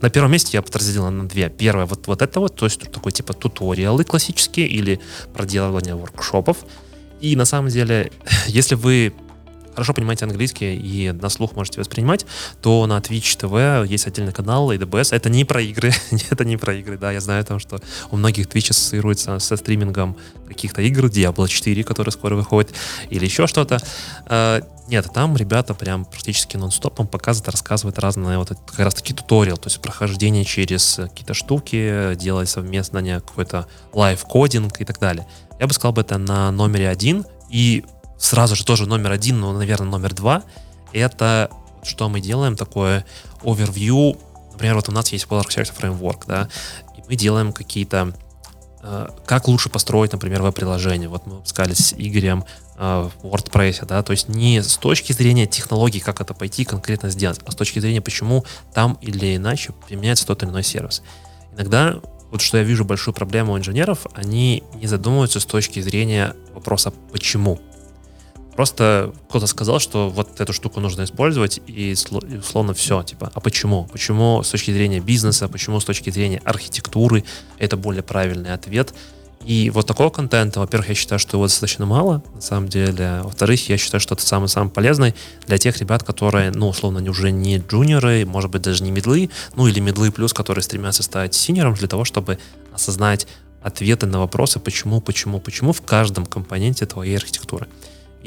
на 0.00 0.10
первом 0.10 0.32
месте 0.32 0.56
я 0.56 0.60
бы 0.60 0.66
разделил 0.72 1.08
на 1.08 1.28
две. 1.28 1.50
Первое, 1.50 1.86
вот, 1.86 2.08
вот 2.08 2.20
это 2.20 2.40
вот, 2.40 2.56
то 2.56 2.66
есть 2.66 2.90
такой 2.90 3.12
типа 3.12 3.32
туториалы 3.32 4.02
классические 4.02 4.66
или 4.66 4.98
проделывание 5.32 5.94
воркшопов. 5.94 6.56
И 7.20 7.36
на 7.36 7.44
самом 7.44 7.68
деле, 7.68 8.10
если 8.48 8.74
вы 8.74 9.14
хорошо 9.78 9.94
понимаете 9.94 10.24
английский 10.24 10.74
и 10.74 11.12
на 11.12 11.28
слух 11.28 11.54
можете 11.54 11.78
воспринимать, 11.78 12.26
то 12.60 12.84
на 12.88 12.98
Twitch 12.98 13.38
TV 13.38 13.86
есть 13.86 14.08
отдельный 14.08 14.32
канал 14.32 14.72
ADBS. 14.72 15.14
Это 15.14 15.30
не 15.30 15.44
про 15.44 15.62
игры. 15.62 15.92
это 16.30 16.44
не 16.44 16.56
про 16.56 16.74
игры, 16.74 16.98
да. 16.98 17.12
Я 17.12 17.20
знаю, 17.20 17.44
там, 17.44 17.60
что 17.60 17.78
у 18.10 18.16
многих 18.16 18.48
Twitch 18.48 18.70
ассоциируется 18.70 19.38
со 19.38 19.56
стримингом 19.56 20.16
каких-то 20.48 20.82
игр, 20.82 21.06
Diablo 21.06 21.46
4, 21.46 21.84
который 21.84 22.10
скоро 22.10 22.34
выходит, 22.34 22.74
или 23.08 23.24
еще 23.24 23.46
что-то. 23.46 23.78
А, 24.26 24.62
нет, 24.88 25.06
там 25.14 25.36
ребята 25.36 25.74
прям 25.74 26.04
практически 26.04 26.56
нон-стопом 26.56 27.06
показывают, 27.06 27.50
рассказывают 27.50 28.00
разные 28.00 28.38
вот 28.38 28.48
как 28.48 28.80
раз 28.80 28.94
таки 28.94 29.14
туториал, 29.14 29.58
то 29.58 29.68
есть 29.68 29.80
прохождение 29.80 30.44
через 30.44 30.96
какие-то 30.96 31.34
штуки, 31.34 32.16
делать 32.16 32.48
совместно 32.48 33.20
какой-то 33.20 33.68
live 33.92 34.27
coding 34.27 34.80
и 34.80 34.84
так 34.84 34.98
далее. 34.98 35.24
Я 35.60 35.68
бы 35.68 35.72
сказал 35.72 35.92
бы 35.92 36.00
это 36.00 36.18
на 36.18 36.50
номере 36.50 36.88
один, 36.88 37.24
и 37.48 37.84
сразу 38.18 38.56
же 38.56 38.64
тоже 38.64 38.86
номер 38.86 39.12
один, 39.12 39.40
но, 39.40 39.52
наверное, 39.52 39.88
номер 39.88 40.14
два, 40.14 40.42
это 40.92 41.50
что 41.82 42.08
мы 42.08 42.20
делаем, 42.20 42.56
такое 42.56 43.04
overview. 43.42 44.18
Например, 44.52 44.76
вот 44.76 44.88
у 44.88 44.92
нас 44.92 45.12
есть 45.12 45.26
Polar 45.26 45.46
Architecture 45.46 45.72
Framework, 45.78 46.24
да, 46.26 46.48
и 46.96 47.02
мы 47.08 47.14
делаем 47.14 47.52
какие-то 47.52 48.12
э, 48.82 49.08
как 49.24 49.48
лучше 49.48 49.68
построить, 49.68 50.12
например, 50.12 50.42
веб-приложение. 50.42 51.08
Вот 51.08 51.26
мы 51.26 51.36
выпускали 51.36 51.74
с 51.74 51.94
Игорем 51.96 52.44
э, 52.76 53.08
в 53.22 53.26
WordPress, 53.26 53.86
да, 53.86 54.02
то 54.02 54.10
есть 54.10 54.28
не 54.28 54.62
с 54.62 54.76
точки 54.76 55.12
зрения 55.12 55.46
технологий, 55.46 56.00
как 56.00 56.20
это 56.20 56.34
пойти 56.34 56.64
конкретно 56.64 57.10
сделать, 57.10 57.40
а 57.46 57.52
с 57.52 57.54
точки 57.54 57.78
зрения, 57.78 58.00
почему 58.00 58.44
там 58.74 58.98
или 59.00 59.36
иначе 59.36 59.72
применяется 59.86 60.26
тот 60.26 60.42
или 60.42 60.50
иной 60.50 60.64
сервис. 60.64 61.02
Иногда 61.54 62.00
вот 62.30 62.42
что 62.42 62.58
я 62.58 62.64
вижу 62.64 62.84
большую 62.84 63.14
проблему 63.14 63.54
у 63.54 63.58
инженеров, 63.58 64.06
они 64.14 64.62
не 64.74 64.86
задумываются 64.86 65.40
с 65.40 65.46
точки 65.46 65.80
зрения 65.80 66.34
вопроса 66.52 66.92
«почему?». 67.12 67.58
Просто 68.58 69.14
кто-то 69.28 69.46
сказал, 69.46 69.78
что 69.78 70.10
вот 70.10 70.40
эту 70.40 70.52
штуку 70.52 70.80
нужно 70.80 71.04
использовать, 71.04 71.60
и 71.68 71.94
условно 72.40 72.74
все. 72.74 73.04
Типа, 73.04 73.30
а 73.32 73.38
почему? 73.38 73.84
Почему 73.92 74.42
с 74.42 74.50
точки 74.50 74.72
зрения 74.72 74.98
бизнеса, 74.98 75.46
почему 75.46 75.78
с 75.78 75.84
точки 75.84 76.10
зрения 76.10 76.42
архитектуры 76.44 77.22
это 77.58 77.76
более 77.76 78.02
правильный 78.02 78.52
ответ? 78.52 78.92
И 79.44 79.70
вот 79.70 79.86
такого 79.86 80.10
контента, 80.10 80.58
во-первых, 80.58 80.88
я 80.88 80.96
считаю, 80.96 81.20
что 81.20 81.36
его 81.36 81.44
достаточно 81.44 81.86
мало, 81.86 82.20
на 82.34 82.40
самом 82.40 82.68
деле. 82.68 83.20
Во-вторых, 83.22 83.68
я 83.68 83.78
считаю, 83.78 84.00
что 84.00 84.16
это 84.16 84.26
самый-самый 84.26 84.70
полезный 84.70 85.14
для 85.46 85.56
тех 85.56 85.78
ребят, 85.78 86.02
которые, 86.02 86.50
ну, 86.50 86.66
условно, 86.70 86.98
они 86.98 87.10
уже 87.10 87.30
не 87.30 87.58
джуниоры, 87.58 88.26
может 88.26 88.50
быть, 88.50 88.62
даже 88.62 88.82
не 88.82 88.90
медлы, 88.90 89.30
ну, 89.54 89.68
или 89.68 89.78
медлы 89.78 90.10
плюс, 90.10 90.32
которые 90.32 90.64
стремятся 90.64 91.04
стать 91.04 91.32
синером 91.32 91.74
для 91.74 91.86
того, 91.86 92.04
чтобы 92.04 92.40
осознать 92.74 93.28
ответы 93.62 94.06
на 94.06 94.18
вопросы, 94.18 94.58
почему, 94.58 95.00
почему, 95.00 95.38
почему 95.38 95.72
в 95.72 95.80
каждом 95.82 96.26
компоненте 96.26 96.86
твоей 96.86 97.16
архитектуры. 97.16 97.68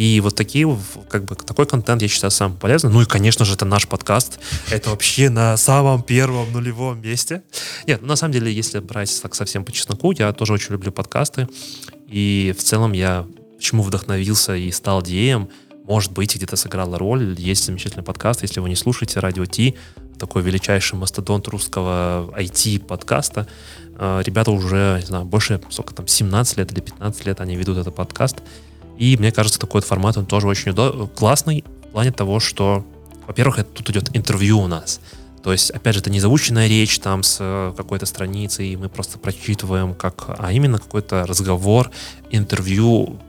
И 0.02 0.20
вот 0.20 0.34
такие, 0.36 0.68
как 1.10 1.26
бы, 1.26 1.36
такой 1.36 1.68
контент 1.68 2.02
я 2.02 2.08
считаю 2.08 2.32
самым 2.32 2.58
полезным. 2.58 2.92
Ну 2.92 3.04
и, 3.04 3.06
конечно 3.06 3.46
же, 3.46 3.54
это 3.54 3.66
наш 3.66 3.88
подкаст. 3.88 4.40
Это 4.72 4.90
вообще 4.90 5.30
на 5.30 5.56
самом 5.58 6.02
первом 6.02 6.52
нулевом 6.52 7.00
месте. 7.00 7.44
Нет, 7.86 8.02
ну, 8.02 8.08
на 8.08 8.16
самом 8.16 8.34
деле, 8.34 8.52
если 8.52 8.80
брать 8.80 9.22
так 9.22 9.36
совсем 9.36 9.64
по 9.64 9.72
чесноку, 9.72 10.12
я 10.12 10.34
тоже 10.34 10.54
очень 10.54 10.72
люблю 10.72 10.92
подкасты. 10.92 11.48
И 12.08 12.52
в 12.58 12.64
целом 12.64 12.94
я 12.94 13.28
почему 13.58 13.84
вдохновился 13.84 14.56
и 14.56 14.72
стал 14.72 15.04
диеем, 15.04 15.50
может 15.84 16.14
быть, 16.14 16.36
где-то 16.36 16.56
сыграла 16.56 16.98
роль. 16.98 17.36
Есть 17.38 17.66
замечательный 17.66 18.04
подкаст, 18.04 18.42
если 18.42 18.60
вы 18.60 18.70
не 18.70 18.76
слушаете, 18.76 19.20
Радио 19.20 19.46
Ти, 19.46 19.76
такой 20.18 20.42
величайший 20.42 20.98
мастодонт 20.98 21.48
русского 21.48 22.34
IT-подкаста. 22.36 23.46
Э, 24.00 24.24
ребята 24.26 24.50
уже, 24.50 24.98
не 25.00 25.06
знаю, 25.06 25.26
больше, 25.26 25.62
сколько 25.70 25.94
там, 25.94 26.08
17 26.08 26.58
лет 26.58 26.72
или 26.72 26.80
15 26.80 27.26
лет 27.28 27.40
они 27.40 27.56
ведут 27.56 27.78
этот 27.78 27.94
подкаст. 27.94 28.38
И 28.98 29.18
мне 29.18 29.32
кажется, 29.32 29.60
такой 29.60 29.82
вот 29.82 29.88
формат, 29.88 30.18
он 30.18 30.26
тоже 30.26 30.48
очень 30.48 30.74
классный 31.16 31.64
в 31.90 31.92
плане 31.92 32.12
того, 32.12 32.40
что, 32.40 32.86
во-первых, 33.28 33.60
это, 33.60 33.70
тут 33.70 33.90
идет 33.90 34.16
интервью 34.16 34.60
у 34.60 34.68
нас. 34.68 35.00
То 35.44 35.52
есть, 35.52 35.72
опять 35.72 35.96
же, 35.96 36.02
это 36.02 36.12
не 36.12 36.20
заученная 36.20 36.68
речь 36.68 37.00
там 37.00 37.24
с 37.24 37.38
э, 37.40 37.74
какой-то 37.76 38.06
страницей, 38.06 38.70
и 38.70 38.78
мы 38.78 38.90
просто 38.90 39.18
прочитываем, 39.18 39.96
как, 39.96 40.26
а 40.38 40.52
именно 40.52 40.78
какой-то 40.78 41.26
разговор, 41.26 41.90
интервью, 42.30 43.20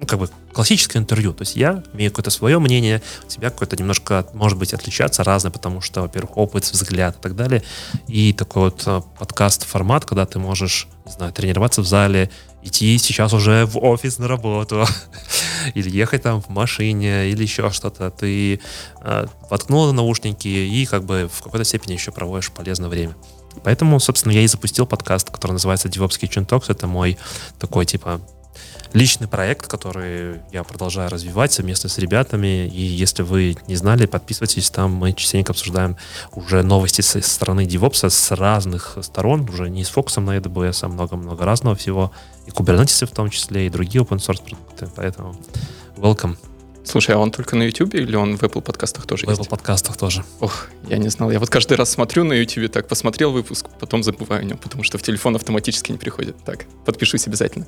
ну, 0.00 0.06
как 0.06 0.18
бы 0.18 0.28
классическое 0.52 1.00
интервью. 1.00 1.32
То 1.32 1.42
есть 1.42 1.56
я 1.56 1.84
имею 1.92 2.10
какое-то 2.10 2.30
свое 2.30 2.58
мнение, 2.58 3.00
у 3.24 3.28
тебя 3.28 3.50
какое-то 3.50 3.76
немножко, 3.76 4.26
может 4.34 4.58
быть, 4.58 4.74
отличаться 4.74 5.22
разное, 5.22 5.52
потому 5.52 5.80
что, 5.80 6.02
во-первых, 6.02 6.36
опыт, 6.36 6.64
взгляд 6.64 7.16
и 7.16 7.22
так 7.22 7.36
далее. 7.36 7.62
И 8.08 8.32
такой 8.32 8.64
вот 8.64 8.82
э, 8.86 9.00
подкаст-формат, 9.18 10.04
когда 10.04 10.26
ты 10.26 10.40
можешь, 10.40 10.88
не 11.06 11.12
знаю, 11.12 11.32
тренироваться 11.32 11.80
в 11.80 11.86
зале, 11.86 12.30
идти 12.64 12.98
сейчас 12.98 13.32
уже 13.32 13.66
в 13.66 13.78
офис 13.78 14.18
на 14.18 14.26
работу, 14.26 14.86
или 15.74 15.90
ехать 15.90 16.22
там 16.22 16.40
в 16.40 16.48
машине, 16.48 17.28
или 17.28 17.42
еще 17.42 17.70
что-то. 17.70 18.10
Ты 18.10 18.60
э, 19.02 19.26
воткнул 19.50 19.92
наушники 19.92 20.48
и 20.48 20.86
как 20.86 21.04
бы 21.04 21.30
в 21.32 21.42
какой-то 21.42 21.64
степени 21.64 21.92
еще 21.92 22.10
проводишь 22.10 22.50
полезное 22.50 22.88
время. 22.88 23.14
Поэтому, 23.62 24.00
собственно, 24.00 24.32
я 24.32 24.40
и 24.40 24.46
запустил 24.46 24.86
подкаст, 24.86 25.30
который 25.30 25.52
называется 25.52 25.88
DevOps 25.88 26.18
Kitchen 26.20 26.46
Talks. 26.46 26.64
Это 26.68 26.86
мой 26.86 27.18
такой, 27.58 27.86
типа, 27.86 28.20
личный 28.94 29.28
проект, 29.28 29.66
который 29.66 30.40
я 30.52 30.62
продолжаю 30.62 31.10
развивать 31.10 31.52
совместно 31.52 31.90
с 31.90 31.98
ребятами. 31.98 32.66
И 32.68 32.80
если 32.80 33.22
вы 33.22 33.56
не 33.66 33.76
знали, 33.76 34.06
подписывайтесь, 34.06 34.70
там 34.70 34.92
мы 34.92 35.12
частенько 35.12 35.52
обсуждаем 35.52 35.96
уже 36.32 36.62
новости 36.62 37.02
со 37.02 37.20
стороны 37.20 37.66
DevOps 37.66 38.08
с 38.08 38.30
разных 38.30 38.96
сторон, 39.02 39.48
уже 39.50 39.68
не 39.68 39.84
с 39.84 39.88
фокусом 39.88 40.24
на 40.24 40.38
AWS, 40.38 40.78
а 40.82 40.88
много-много 40.88 41.44
разного 41.44 41.76
всего, 41.76 42.12
и 42.46 42.50
Kubernetes 42.50 43.04
в 43.04 43.10
том 43.10 43.30
числе, 43.30 43.66
и 43.66 43.68
другие 43.68 44.02
open 44.02 44.18
source 44.18 44.42
продукты. 44.42 44.88
Поэтому 44.94 45.36
welcome. 45.96 46.36
Слушай, 46.84 47.14
а 47.14 47.18
он 47.18 47.30
только 47.30 47.56
на 47.56 47.62
YouTube 47.62 47.94
или 47.94 48.14
он 48.14 48.36
в 48.36 48.42
Apple 48.42 48.60
подкастах 48.60 49.06
тоже 49.06 49.24
в 49.24 49.30
есть? 49.30 49.40
В 49.40 49.44
Apple 49.44 49.48
подкастах 49.48 49.96
тоже. 49.96 50.22
Ох, 50.40 50.68
я 50.88 50.98
не 50.98 51.08
знал. 51.08 51.30
Я 51.30 51.40
вот 51.40 51.48
каждый 51.48 51.78
раз 51.78 51.90
смотрю 51.90 52.24
на 52.24 52.34
YouTube, 52.34 52.70
так 52.70 52.86
посмотрел 52.88 53.32
выпуск, 53.32 53.66
потом 53.80 54.02
забываю 54.02 54.42
о 54.42 54.44
нем, 54.44 54.58
потому 54.58 54.84
что 54.84 54.98
в 54.98 55.02
телефон 55.02 55.34
автоматически 55.34 55.92
не 55.92 55.98
приходит. 55.98 56.36
Так, 56.44 56.66
подпишусь 56.84 57.26
обязательно. 57.26 57.66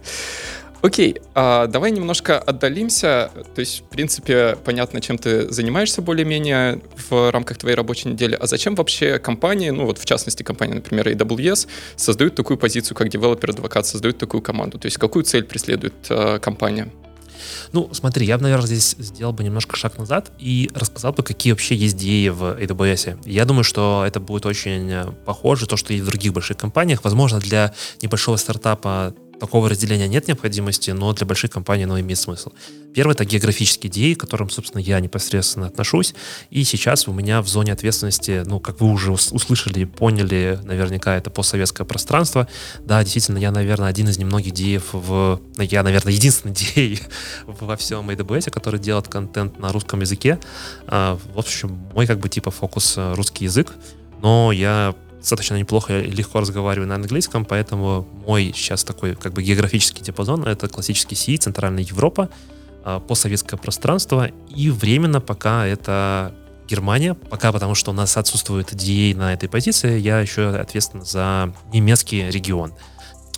Окей, 0.83 1.21
а 1.35 1.67
давай 1.67 1.91
немножко 1.91 2.39
отдалимся. 2.39 3.31
То 3.55 3.61
есть, 3.61 3.81
в 3.81 3.85
принципе, 3.85 4.57
понятно, 4.65 5.01
чем 5.01 5.19
ты 5.19 5.51
занимаешься 5.53 6.03
более-менее 6.03 6.81
в 7.09 7.31
рамках 7.31 7.59
твоей 7.59 7.77
рабочей 7.77 8.09
недели. 8.11 8.35
А 8.35 8.47
зачем 8.47 8.75
вообще 8.75 9.19
компании, 9.19 9.71
ну 9.71 9.87
вот 9.87 9.99
в 9.99 10.05
частности 10.05 10.43
компания, 10.43 10.75
например, 10.75 11.09
AWS, 11.09 11.67
создают 11.97 12.35
такую 12.35 12.59
позицию, 12.59 12.97
как 12.97 13.09
developer 13.09 13.48
advocate, 13.48 13.87
создают 13.87 14.19
такую 14.19 14.43
команду? 14.43 14.79
То 14.79 14.87
есть, 14.87 14.99
какую 14.99 15.25
цель 15.25 15.45
преследует 15.45 15.95
э, 16.11 16.39
компания? 16.39 16.89
Ну, 17.73 17.91
смотри, 17.93 18.27
я 18.27 18.37
бы, 18.37 18.45
наверное, 18.45 18.67
здесь 18.67 18.97
сделал 18.99 19.33
бы 19.33 19.45
немножко 19.45 19.77
шаг 19.77 19.99
назад 19.99 20.31
и 20.39 20.71
рассказал 20.75 21.13
бы, 21.13 21.23
какие 21.23 21.53
вообще 21.53 21.75
есть 21.75 21.97
идеи 21.97 22.29
в 22.29 22.59
AWS. 22.59 23.19
Я 23.25 23.45
думаю, 23.45 23.65
что 23.65 24.05
это 24.07 24.21
будет 24.21 24.47
очень 24.47 25.15
похоже, 25.25 25.67
то, 25.67 25.77
что 25.77 25.93
и 25.93 26.01
в 26.01 26.07
других 26.07 26.33
больших 26.33 26.57
компаниях. 26.57 27.05
Возможно, 27.05 27.39
для 27.39 27.75
небольшого 28.03 28.37
стартапа 28.37 29.15
такого 29.39 29.69
разделения 29.69 30.09
нет 30.09 30.29
необходимости, 30.29 30.91
но 30.91 31.13
для 31.13 31.27
больших 31.27 31.51
компаний 31.51 31.85
оно 31.85 32.01
имеет 32.01 32.19
смысл. 32.19 32.53
Первый— 32.95 33.13
это 33.15 33.25
географические 33.25 33.91
идеи, 33.91 34.15
к 34.15 34.21
которым, 34.21 34.49
собственно, 34.49 34.81
я 34.81 34.99
непосредственно 35.01 35.67
отношусь. 35.67 36.15
И 36.51 36.65
сейчас 36.65 37.09
у 37.09 37.13
меня 37.13 37.43
в 37.43 37.49
зоне 37.49 37.73
ответственности, 37.73 38.43
ну, 38.47 38.59
как 38.59 38.81
вы 38.81 38.89
уже 38.89 39.13
услышали, 39.13 39.85
поняли, 39.85 40.59
наверняка 40.65 41.17
это 41.17 41.31
постсоветское 41.31 41.87
пространство. 41.87 42.49
Да, 42.81 43.03
действительно, 43.03 43.39
я, 43.39 43.51
наверное, 43.51 43.89
один 43.89 44.09
из 44.09 44.19
немногих 44.19 44.53
диев 44.53 44.89
в... 44.93 45.41
Я, 45.59 45.83
наверное, 45.83 46.13
единственный 46.13 46.55
дей 46.75 47.01
во 47.47 47.77
всем 47.77 48.09
AWS, 48.09 48.51
который 48.51 48.81
делает 48.81 49.09
контент 49.09 49.59
на 49.59 49.73
русском 49.73 50.01
языке. 50.01 50.39
А, 50.87 51.19
в 51.35 51.39
общем, 51.39 51.69
мой 51.95 52.07
как 52.07 52.19
бы 52.19 52.29
типа 52.29 52.51
фокус 52.51 52.95
русский 52.97 53.45
язык. 53.45 53.75
Но 54.23 54.53
я 54.53 54.95
достаточно 55.27 55.57
неплохо 55.57 55.99
и 55.99 56.09
легко 56.09 56.39
разговариваю 56.39 56.87
на 56.89 56.95
английском, 56.95 57.45
поэтому 57.45 58.07
мой 58.25 58.53
сейчас 58.55 58.85
такой 58.85 59.17
как 59.17 59.33
бы 59.33 59.43
географический 59.43 60.05
диапазон— 60.05 60.45
это 60.47 60.69
классический 60.69 61.17
СИИ, 61.17 61.37
Центральная 61.37 61.83
Европа, 61.83 62.31
а, 62.85 63.01
постсоветское 63.01 63.59
пространство, 63.59 64.31
и 64.55 64.71
временно 64.71 65.21
пока 65.21 65.67
это 65.67 66.33
Германия, 66.69 67.15
пока 67.15 67.51
потому 67.51 67.75
что 67.75 67.91
у 67.91 67.95
нас 67.95 68.17
отсутствует 68.17 68.73
DA 68.73 69.17
на 69.17 69.33
этой 69.33 69.49
позиции, 69.49 69.99
я 69.99 70.21
еще 70.21 70.51
ответственен 70.51 71.05
за 71.05 71.53
немецкий 71.73 72.31
регион. 72.31 72.73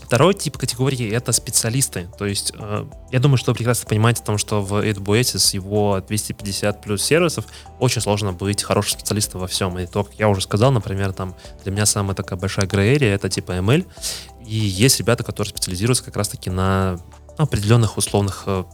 Второй 0.09 0.33
тип 0.33 0.57
категории— 0.57 1.11
это 1.13 1.33
специалисты. 1.33 2.09
То 2.17 2.25
есть 2.25 2.55
э, 2.59 2.87
я 3.13 3.21
думаю, 3.21 3.37
что 3.37 3.53
вы 3.53 3.57
прекрасно 3.57 3.87
понимаете 3.87 4.23
о 4.23 4.25
том, 4.25 4.39
что 4.39 4.63
в 4.63 4.83
AWS 4.83 5.39
с 5.39 5.53
его 5.53 6.01
250 6.01 6.81
плюс 6.81 7.03
сервисов 7.03 7.45
очень 7.79 8.01
сложно 8.01 8.33
быть 8.33 8.63
хорошим 8.63 8.99
специалистом 8.99 9.43
во 9.43 9.47
всем. 9.47 9.79
И 9.79 9.85
то, 9.85 10.05
как 10.05 10.15
я 10.15 10.31
уже 10.31 10.41
сказал, 10.41 10.73
например, 10.73 11.13
там 11.13 11.37
для 11.63 11.73
меня 11.73 11.85
самая 11.85 12.15
такая 12.15 12.39
большая 12.39 12.67
грей 12.67 12.97
это 12.97 13.29
типа 13.29 13.53
ML. 13.53 13.87
И 14.47 14.57
есть 14.57 14.99
ребята, 14.99 15.25
которые 15.25 15.51
специализируются 15.51 16.05
как 16.05 16.17
раз-таки 16.17 16.49
на 16.49 16.99
определенных 17.37 17.99
условных 17.99 18.45
э, 18.47 18.65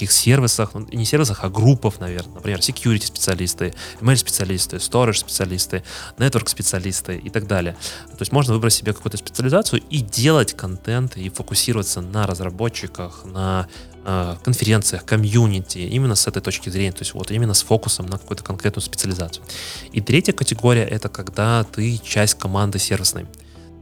таких 0.00 0.12
сервисах, 0.12 0.72
ну, 0.72 0.86
не 0.92 1.04
сервисах, 1.04 1.44
а 1.44 1.50
группах, 1.50 2.00
наверное. 2.00 2.36
Например, 2.36 2.58
security 2.60 3.04
специалисты, 3.04 3.74
ML 4.00 4.16
специалисты, 4.16 4.76
storage 4.76 5.18
специалисты, 5.18 5.82
network 6.16 6.48
специалисты 6.48 7.18
и 7.18 7.28
так 7.28 7.46
далее. 7.46 7.76
То 8.08 8.20
есть 8.20 8.32
можно 8.32 8.54
выбрать 8.54 8.72
себе 8.72 8.94
какую-то 8.94 9.18
специализацию 9.18 9.82
и 9.90 9.98
делать 9.98 10.54
контент 10.54 11.18
и 11.18 11.28
фокусироваться 11.28 12.00
на 12.00 12.26
разработчиках, 12.26 13.26
на 13.26 13.68
э, 14.06 14.36
конференциях, 14.42 15.04
комьюнити, 15.04 15.78
именно 15.78 16.14
с 16.14 16.26
этой 16.26 16.40
точки 16.40 16.70
зрения, 16.70 16.92
то 16.92 17.02
есть 17.02 17.12
вот 17.12 17.30
именно 17.30 17.52
с 17.52 17.62
фокусом 17.62 18.06
на 18.06 18.16
какую-то 18.16 18.42
конкретную 18.42 18.82
специализацию. 18.82 19.44
И 19.92 20.00
третья 20.00 20.32
категория— 20.32 20.84
это 20.90 21.10
когда 21.10 21.62
ты 21.64 21.98
часть 21.98 22.38
команды 22.38 22.78
сервисной. 22.78 23.26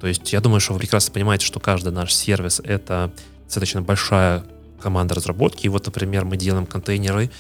То 0.01 0.09
есть 0.09 0.33
я 0.33 0.41
думаю, 0.41 0.59
что 0.59 0.73
вы 0.73 0.81
прекрасно 0.81 1.13
понимаете, 1.13 1.47
что 1.47 1.61
каждый 1.61 1.93
наш 1.93 2.13
сервис— 2.13 2.61
это 2.65 3.13
достаточно 3.45 3.83
большая 3.83 4.45
команда 4.81 5.15
разработки. 5.15 5.67
И 5.67 5.69
вот, 5.69 5.87
например, 5.87 6.25
мы 6.25 6.37
делаем 6.37 6.67
контейнеры, 6.67 7.31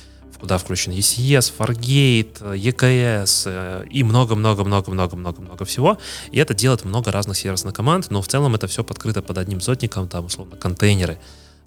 куда 0.40 0.58
включен 0.58 0.92
ECS, 0.92 1.52
Fargate, 1.58 2.40
EKS 2.40 3.42
э, 3.46 3.84
и 3.90 4.04
много-много-много-много-много-много 4.04 5.64
всего. 5.64 5.98
И 6.30 6.38
это 6.38 6.54
делает 6.54 6.84
много 6.84 7.10
разных 7.10 7.36
сервисных 7.36 7.74
команд, 7.74 8.10
но 8.10 8.22
в 8.22 8.28
целом 8.28 8.54
это 8.54 8.66
все 8.66 8.84
подкрыто 8.84 9.22
под 9.22 9.38
одним 9.38 9.60
сотником, 9.60 10.08
там, 10.08 10.26
условно, 10.26 10.56
контейнеры. 10.56 11.18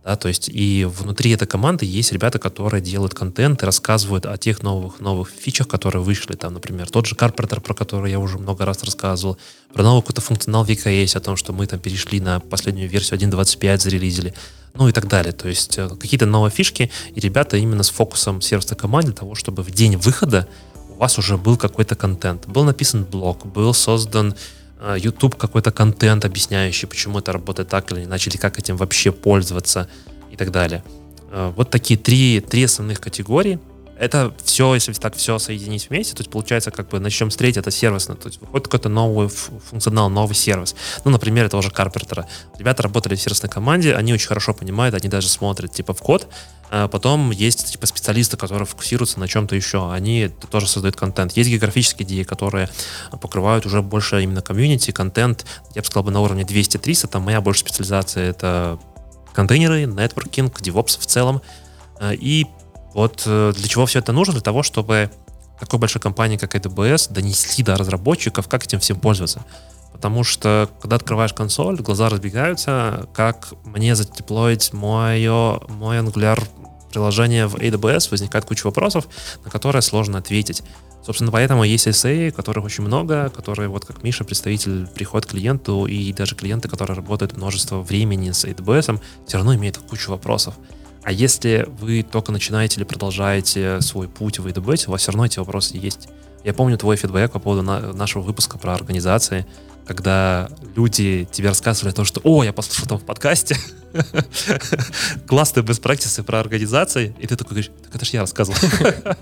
Да, 0.04 0.16
то 0.16 0.30
есть 0.30 0.50
и 0.50 0.86
внутри 0.86 1.30
этой 1.30 1.48
команды 1.48 1.86
есть 1.86 2.12
ребята, 2.12 2.40
которые 2.40 2.82
делают 2.82 3.14
контент 3.14 3.62
и 3.62 3.66
рассказывают 3.68 4.26
о 4.26 4.36
тех 4.36 4.64
новых 4.64 5.00
новых 5.00 5.30
фичах, 5.30 5.68
которые 5.68 6.02
вышли. 6.02 6.34
Там, 6.34 6.56
например, 6.56 6.90
тот 6.90 7.06
же 7.06 7.16
Carpenter, 7.16 7.62
про 7.62 7.76
который 7.76 8.10
я 8.10 8.20
уже 8.20 8.40
много 8.40 8.66
раз 8.66 8.84
рассказывал, 8.84 9.38
про 9.72 9.84
новый 9.84 10.02
какой-то 10.02 10.22
функционал 10.22 10.66
VKS, 10.66 11.18
о 11.18 11.20
том, 11.20 11.36
что 11.36 11.54
мы 11.54 11.68
там 11.68 11.80
перешли 11.80 12.20
на 12.20 12.40
последнюю 12.40 12.90
версию 12.90 13.20
1.25, 13.20 13.78
зарелизили 13.78 14.34
ну 14.74 14.88
и 14.88 14.92
так 14.92 15.08
далее. 15.08 15.34
То 15.34 15.48
есть 15.48 15.78
э, 15.78 15.90
какие-то 15.90 16.26
новые 16.26 16.52
фишки, 16.52 16.92
и 17.14 17.20
ребята 17.20 17.58
именно 17.58 17.84
с 17.84 17.90
фокусом 17.90 18.42
сервисной 18.42 18.78
команды 18.78 19.12
того, 19.12 19.36
чтобы 19.36 19.64
в 19.64 19.72
день 19.72 19.98
выхода 19.98 20.48
у 20.90 20.96
вас 20.96 21.18
уже 21.18 21.38
был 21.38 21.58
какой-то 21.58 21.96
контент. 21.96 22.48
Был 22.48 22.64
написан 22.64 23.04
блог, 23.04 23.46
был 23.46 23.74
создан 23.74 24.36
э, 24.80 24.98
YouTube 25.00 25.36
какой-то 25.36 25.72
контент, 25.72 26.26
объясняющий, 26.26 26.88
почему 26.88 27.20
это 27.20 27.32
работает 27.32 27.70
так 27.70 27.92
или 27.92 28.04
иначе, 28.04 28.30
или 28.30 28.38
как 28.38 28.60
этим 28.60 28.78
вообще 28.78 29.12
пользоваться 29.12 29.88
и 30.32 30.36
так 30.36 30.52
далее. 30.52 30.84
Э, 31.32 31.52
вот 31.56 31.70
такие 31.70 32.00
три, 32.00 32.40
три 32.40 32.64
основных 32.64 33.00
категории— 33.00 33.60
это 34.02 34.34
все, 34.44 34.74
если 34.74 34.92
так 34.94 35.16
все 35.16 35.38
соединить 35.38 35.90
вместе, 35.90 36.16
то 36.16 36.22
есть 36.22 36.32
получается, 36.32 36.72
как 36.72 36.90
бы 36.90 37.00
начнем 37.00 37.30
третьего, 37.30 37.62
это 37.62 37.70
сервисно, 37.70 38.16
то 38.16 38.30
есть 38.30 38.42
выходит 38.42 38.66
какой-то 38.66 38.90
новый 38.90 39.28
функционал, 39.30 40.10
новый 40.10 40.34
сервис. 40.34 40.76
Ну, 41.06 41.12
например, 41.12 41.46
это 41.46 41.56
уже 41.58 41.70
Карпентера. 41.70 42.28
Ребята 42.58 42.82
работали 42.82 43.14
в 43.14 43.22
сервисной 43.22 43.52
команде, 43.52 43.94
они 43.94 44.12
очень 44.12 44.28
хорошо 44.28 44.56
понимают, 44.56 44.96
они 44.96 45.08
даже 45.08 45.30
смотрят 45.30 45.72
типа 45.72 45.94
в 45.94 46.02
код, 46.02 46.28
а 46.72 46.88
потом 46.88 47.30
есть 47.30 47.74
типа 47.74 47.86
специалисты, 47.86 48.38
которые 48.38 48.66
фокусируются 48.66 49.20
на 49.20 49.28
чем-то 49.28 49.56
еще. 49.56 49.92
Они 49.92 50.30
тоже 50.50 50.68
создают 50.68 50.96
контент. 50.96 51.34
Есть 51.34 51.52
географические 51.52 52.08
идеи, 52.08 52.24
которые 52.24 52.70
покрывают 53.22 53.68
уже 53.68 53.84
больше 53.84 54.24
именно 54.24 54.42
комьюнити, 54.42 54.90
контент. 54.90 55.46
Я 55.76 55.82
бы 55.82 55.86
сказал 55.86 56.04
бы 56.04 56.12
на 56.12 56.22
уровне 56.22 56.44
200-300. 56.44 57.08
Там 57.08 57.22
моя 57.22 57.40
больше 57.40 57.60
специализация 57.60 58.30
это 58.30 58.80
контейнеры, 59.34 59.86
нетворкинг, 59.86 60.60
DevOps 60.62 61.00
в 61.00 61.06
целом. 61.06 61.42
И 62.14 62.48
вот 62.94 63.24
э, 63.26 63.54
для 63.56 63.68
чего 63.68 63.86
все 63.86 64.00
это 64.00 64.12
нужно? 64.12 64.34
Для 64.34 64.42
того, 64.42 64.64
чтобы 64.64 65.10
такой 65.60 65.80
большой 65.80 66.02
компании, 66.02 66.38
как 66.38 66.56
AWS, 66.56 67.14
донести 67.14 67.64
до 67.64 67.78
разработчиков, 67.78 68.48
как 68.48 68.64
этим 68.66 68.80
всем 68.80 69.00
пользоваться. 69.00 69.46
Потому 69.94 70.24
что, 70.24 70.70
когда 70.82 70.96
открываешь 70.96 71.34
консоль, 71.34 71.78
глаза 71.78 72.10
разбегаются, 72.10 73.08
как 73.14 73.54
мне 73.64 73.96
задеплоить 73.96 74.74
мое, 74.74 75.60
мой 75.68 76.00
Angular 76.00 76.44
приложение 76.92 77.48
в 77.48 77.56
AWS, 77.56 78.10
возникает 78.12 78.46
куча 78.46 78.66
вопросов, 78.66 79.08
на 79.46 79.52
которые 79.52 79.82
сложно 79.82 80.18
ответить. 80.18 80.64
Собственно, 81.06 81.32
поэтому 81.32 81.64
есть 81.64 81.88
SA, 81.88 82.32
которых 82.32 82.66
очень 82.66 82.84
много, 82.84 83.30
которые, 83.30 83.70
вот 83.70 83.86
как 83.86 84.04
Миша, 84.04 84.24
представитель, 84.24 84.88
приходит 84.88 85.28
к 85.28 85.32
клиенту, 85.32 85.86
и 85.88 86.14
даже 86.14 86.36
клиенты, 86.36 86.68
которые 86.68 86.96
работают 86.96 87.36
множество 87.38 87.82
времени 87.82 88.32
с 88.32 88.46
AWS, 88.46 89.00
все 89.26 89.38
равно 89.38 89.56
имеют 89.56 89.78
кучу 89.78 90.12
вопросов. 90.12 90.56
А 91.04 91.12
если 91.12 91.68
вы 91.80 92.04
только 92.04 92.32
начинаете 92.32 92.78
или 92.78 92.84
продолжаете 92.84 93.82
свой 93.82 94.08
путь 94.08 94.40
в 94.40 94.48
AWS, 94.48 94.88
у 94.88 94.92
вас 94.92 95.02
все 95.02 95.12
равно 95.12 95.26
эти 95.26 95.40
вопросы 95.40 95.78
есть. 95.78 96.10
Я 96.44 96.54
помню 96.54 96.78
твой 96.78 96.96
фидбэк 96.96 97.32
по 97.32 97.40
поводу 97.40 97.64
на, 97.64 97.94
нашего 97.94 98.24
выпуска 98.24 98.58
про 98.58 98.74
организации, 98.74 99.46
когда 99.86 100.50
люди 100.76 101.28
тебе 101.32 101.50
рассказывали 101.50 101.92
о 101.92 101.96
том, 101.96 102.06
что 102.06 102.22
«О, 102.24 102.44
я 102.44 102.54
послушал 102.54 102.88
там 102.88 102.98
в 103.00 103.04
подкасте, 103.04 103.58
классные 105.28 105.64
practices 105.64 106.24
про 106.24 106.40
организации», 106.40 107.16
и 107.20 107.28
ты 107.28 107.36
такой 107.36 107.56
говоришь 107.56 107.72
«Так 107.84 107.96
это 107.96 108.06
же 108.06 108.12
я 108.14 108.22
рассказывал». 108.22 108.58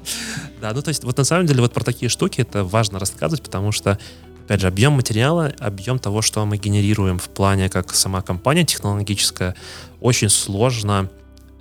Да, 0.61 0.73
ну 0.73 0.81
то 0.81 0.89
есть 0.89 1.05
вот 1.05 1.17
на 1.17 1.23
самом 1.23 1.45
деле 1.45 1.61
вот 1.61 1.73
про 1.73 1.85
такие 1.85 2.09
штуки 2.09 2.41
это 2.41 2.65
важно 2.65 2.99
рассказывать, 2.99 3.41
потому 3.41 3.71
что 3.71 3.97
опять 4.43 4.59
же, 4.59 4.67
объем 4.67 4.93
материала, 4.93 5.53
объем 5.59 5.99
того, 5.99 6.21
что 6.21 6.45
мы 6.45 6.57
генерируем 6.57 7.17
в 7.17 7.29
плане 7.29 7.69
как 7.69 7.93
сама 7.93 8.21
компания 8.21 8.65
технологическая, 8.65 9.55
очень 10.01 10.27
сложно 10.27 11.09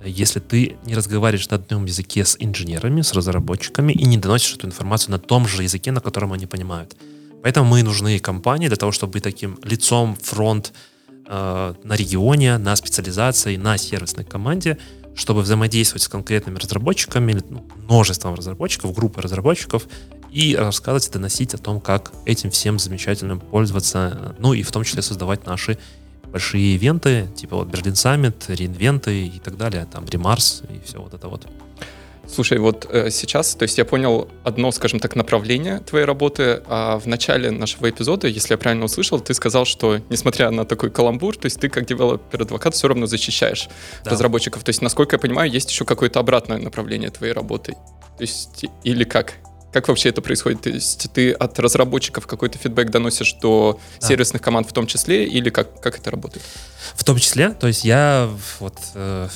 если 0.03 0.39
ты 0.39 0.77
не 0.85 0.95
разговариваешь 0.95 1.49
на 1.49 1.57
одном 1.57 1.85
языке 1.85 2.23
с 2.25 2.35
инженерами, 2.39 3.01
с 3.01 3.13
разработчиками 3.13 3.93
и 3.93 4.05
не 4.05 4.17
доносишь 4.17 4.55
эту 4.55 4.67
информацию 4.67 5.11
на 5.11 5.19
том 5.19 5.47
же 5.47 5.63
языке, 5.63 5.91
на 5.91 6.01
котором 6.01 6.33
они 6.33 6.45
понимают. 6.45 6.95
Поэтому 7.43 7.69
мы 7.69 7.83
нужны 7.83 8.19
компании 8.19 8.67
для 8.67 8.77
того, 8.77 8.91
чтобы 8.91 9.13
быть 9.13 9.23
таким 9.23 9.57
лицом, 9.63 10.17
фронт 10.21 10.73
э, 11.27 11.73
на 11.83 11.95
регионе, 11.95 12.57
на 12.57 12.75
специализации, 12.75 13.55
на 13.55 13.77
сервисной 13.77 14.25
команде, 14.25 14.77
чтобы 15.15 15.41
взаимодействовать 15.41 16.03
с 16.03 16.07
конкретными 16.07 16.57
разработчиками, 16.57 17.41
ну, 17.49 17.65
множеством 17.75 18.35
разработчиков, 18.35 18.93
группой 18.93 19.21
разработчиков, 19.21 19.87
и 20.31 20.55
рассказывать 20.55 21.11
доносить 21.11 21.53
о 21.53 21.57
том, 21.57 21.81
как 21.81 22.11
этим 22.25 22.51
всем 22.51 22.77
замечательным 22.77 23.39
пользоваться, 23.39 24.35
ну 24.39 24.53
и 24.53 24.63
в 24.63 24.71
том 24.71 24.83
числе 24.83 25.01
создавать 25.01 25.45
наши 25.45 25.77
большие 26.31 26.75
ивенты, 26.75 27.27
типа 27.35 27.57
вот 27.57 27.67
Berlin 27.67 27.95
Summit, 27.95 28.45
re:Invent 28.49 29.19
ы 29.19 29.27
и 29.27 29.39
так 29.39 29.57
далее, 29.57 29.87
там 29.91 30.05
re:MARS 30.05 30.63
и 30.69 30.85
все 30.85 30.99
вот 30.99 31.13
это 31.13 31.27
вот. 31.27 31.47
Слушай, 32.27 32.59
вот 32.59 32.87
э, 32.91 33.09
сейчас, 33.09 33.55
то 33.55 33.63
есть 33.63 33.79
я 33.79 33.85
понял 33.85 34.29
одно, 34.43 34.71
скажем 34.71 34.99
так, 34.99 35.15
направление 35.15 35.79
твоей 35.79 36.05
работы, 36.05 36.61
а 36.67 36.99
в 36.99 37.07
начале 37.07 37.49
нашего 37.49 37.89
эпизода, 37.89 38.27
если 38.27 38.53
я 38.53 38.57
правильно 38.57 38.85
услышал, 38.85 39.19
ты 39.19 39.33
сказал, 39.33 39.65
что 39.65 39.99
несмотря 40.09 40.51
на 40.51 40.63
такой 40.63 40.91
каламбур, 40.91 41.35
то 41.37 41.47
есть 41.47 41.59
ты 41.59 41.69
как 41.69 41.87
developer 41.87 42.34
advocate 42.34 42.75
все 42.75 42.87
равно 42.87 43.07
защищаешь 43.07 43.67
да. 44.03 44.11
разработчиков. 44.11 44.63
То 44.63 44.69
есть, 44.69 44.83
насколько 44.83 45.15
я 45.15 45.19
понимаю, 45.19 45.49
есть 45.49 45.71
еще 45.71 45.85
какое-то 45.85 46.19
обратное 46.19 46.59
направление 46.59 47.09
твоей 47.09 47.33
работы. 47.33 47.73
То 48.17 48.21
есть, 48.21 48.65
или 48.83 49.05
как? 49.05 49.33
Как 49.71 49.87
вообще 49.87 50.09
это 50.09 50.21
происходит? 50.21 50.61
То 50.61 50.69
есть 50.69 51.11
ты 51.13 51.31
от 51.31 51.59
разработчиков 51.59 52.25
какой-то 52.25 52.57
фидбэк 52.57 52.89
доносишь 52.89 53.33
до 53.33 53.79
да. 53.99 54.07
сервисных 54.07 54.41
команд 54.41 54.69
в 54.69 54.73
том 54.73 54.87
числе, 54.87 55.25
или 55.25 55.49
как, 55.49 55.79
как 55.79 55.97
это 55.97 56.11
работает? 56.11 56.43
В 56.95 57.03
том 57.03 57.17
числе, 57.17 57.51
то 57.51 57.67
есть 57.67 57.85
я 57.85 58.29
вот 58.59 58.75
э, 58.95 59.27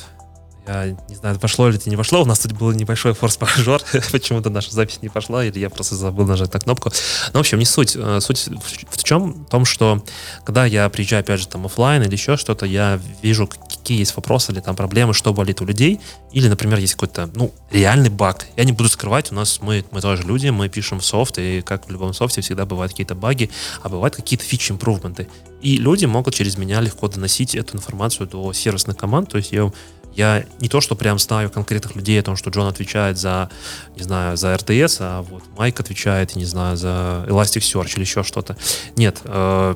я 0.68 0.96
не 1.10 1.16
знаю, 1.16 1.40
пошло 1.40 1.70
или 1.70 1.80
не 1.86 1.98
пошло. 1.98 2.22
У 2.22 2.26
нас 2.26 2.40
тут 2.40 2.54
был 2.54 2.72
небольшой 2.72 3.14
форс-мажор. 3.14 3.82
Почему-то 4.12 4.50
наша 4.50 4.72
запись 4.72 5.00
не 5.02 5.10
пошла, 5.10 5.44
или 5.44 5.60
я 5.60 5.70
просто 5.70 5.96
забыл 5.96 6.26
нажать 6.26 6.54
на 6.54 6.60
кнопку. 6.60 6.92
Но, 7.34 7.40
в 7.40 7.42
общем, 7.42 7.60
не 7.60 7.66
суть. 7.66 7.96
Э, 7.96 8.20
суть 8.22 8.50
в 8.90 9.04
чем? 9.04 9.46
В 9.46 9.50
том, 9.50 9.66
что 9.66 10.04
когда 10.46 10.66
я 10.66 10.88
приезжаю, 10.90 11.22
опять 11.22 11.42
же, 11.42 11.48
там 11.48 11.66
офлайн 11.66 12.04
или 12.04 12.14
еще 12.14 12.38
что-то, 12.38 12.66
я 12.66 13.00
вижу, 13.22 13.48
какие 13.48 14.00
есть 14.00 14.16
вопросы 14.16 14.52
или 14.52 14.62
там 14.62 14.76
проблемы, 14.76 15.14
что 15.14 15.34
болит 15.34 15.62
у 15.62 15.66
людей. 15.66 16.00
Или, 16.32 16.48
например, 16.48 16.80
есть 16.80 16.94
какой-то, 16.94 17.30
ну, 17.36 17.54
реальный 17.70 18.10
баг. 18.10 18.48
Я 18.56 18.64
не 18.64 18.72
буду 18.72 18.90
скрывать, 18.90 19.32
у 19.32 19.36
нас 19.36 19.60
мы, 19.62 19.84
мы 19.92 20.02
тоже 20.02 20.24
люди, 20.24 20.48
мы 20.48 20.70
пишем 20.70 21.02
софт, 21.02 21.40
и 21.40 21.62
как 21.62 21.88
в 21.88 21.92
любом 21.92 22.14
софте 22.14 22.42
всегда 22.42 22.66
бывают 22.66 22.94
какие-то 22.94 23.16
баги, 23.16 23.50
а 23.82 23.90
бывают 23.90 24.16
какие-то 24.16 24.46
фичи-импрувменты. 24.46 25.28
И 25.62 25.78
люди 25.78 26.06
могут 26.06 26.34
через 26.34 26.58
меня 26.58 26.82
легко 26.82 27.08
доносить 27.08 27.56
эту 27.56 27.78
информацию 27.78 28.28
до 28.28 28.52
сервисных 28.52 28.98
команд. 28.98 29.30
То 29.30 29.38
есть 29.38 29.52
я 29.52 29.72
я 30.16 30.46
не 30.60 30.70
то, 30.70 30.82
что 30.82 30.96
прям 30.96 31.20
знаю 31.20 31.50
конкретных 31.50 31.96
людей 31.96 32.20
о 32.20 32.24
том, 32.24 32.36
что 32.36 32.50
Джон 32.50 32.68
отвечает 32.68 33.18
за, 33.18 33.50
не 33.96 34.04
знаю, 34.04 34.38
за 34.38 34.56
РТС, 34.56 34.98
а 35.00 35.22
вот 35.22 35.44
Майк 35.58 35.80
отвечает, 35.80 36.36
не 36.36 36.46
знаю, 36.46 36.78
за 36.78 37.26
Elasticsearch 37.28 37.94
или 37.96 38.02
еще 38.02 38.24
что-то. 38.24 38.58
Нет, 38.96 39.22
э, 39.26 39.76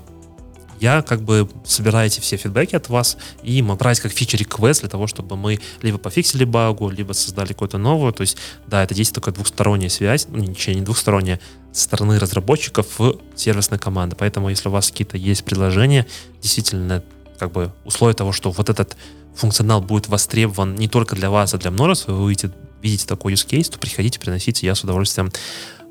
я 0.80 1.02
как 1.02 1.22
бы 1.22 1.50
собираю 1.66 2.08
эти 2.08 2.20
все 2.20 2.38
фидбэки 2.38 2.76
от 2.76 2.90
вас 2.90 3.18
и 3.42 3.62
брать 3.62 4.00
как 4.00 4.12
фичер 4.12 4.44
квест 4.46 4.82
для 4.82 4.90
того, 4.90 5.08
чтобы 5.08 5.36
мы 5.36 5.60
либо 5.82 5.98
пофиксили 5.98 6.44
багу, 6.44 6.90
либо 6.90 7.14
создали 7.14 7.50
какую-то 7.50 7.78
новую. 7.78 8.14
То 8.14 8.22
есть, 8.22 8.38
да, 8.68 8.84
это 8.84 8.94
здесь 8.94 9.10
такая 9.10 9.34
двухсторонняя 9.34 9.90
связь, 9.90 10.28
ну, 10.30 10.38
ничего 10.38 10.76
не 10.76 10.82
двухсторонняя, 10.82 11.40
со 11.72 11.84
стороны 11.84 12.20
разработчиков 12.20 13.00
в 13.00 13.20
сервисной 13.36 13.80
команды. 13.80 14.16
Поэтому, 14.18 14.50
если 14.50 14.70
у 14.70 14.72
вас 14.72 14.92
какие-то 14.92 15.18
есть 15.18 15.44
предложения, 15.44 16.06
действительно, 16.42 17.04
как 17.38 17.52
бы 17.52 17.72
условие 17.86 18.16
того, 18.16 18.32
что 18.32 18.52
вот 18.52 18.70
этот 18.70 18.98
функционал 19.36 19.82
будет 19.82 20.08
востребован 20.08 20.76
не 20.76 20.88
только 20.88 21.16
для 21.16 21.30
вас, 21.30 21.54
а 21.54 21.58
для 21.58 21.72
множества, 21.72 22.14
вы 22.14 22.30
видите, 22.30 22.52
видите 22.82 23.08
такой 23.08 23.34
use 23.34 23.48
case, 23.48 23.72
то 23.72 23.80
приходите, 23.80 24.20
приносите, 24.20 24.66
я 24.66 24.76
с 24.76 24.84
удовольствием 24.84 25.32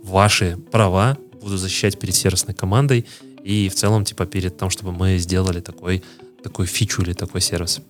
ваши 0.02 0.56
права 0.70 1.16
буду 1.40 1.56
защищать 1.56 1.98
перед 1.98 2.14
сервисной 2.14 2.54
командой 2.54 3.06
и 3.44 3.68
в 3.68 3.74
целом, 3.74 4.04
типа, 4.04 4.26
перед 4.26 4.58
тем, 4.58 4.70
чтобы 4.70 4.92
мы 4.92 5.18
сделали 5.18 5.60
такой, 5.60 6.02
такой 6.42 6.66
фичу 6.66 7.02
или 7.02 7.12
такой 7.12 7.40
сервис. 7.40 7.80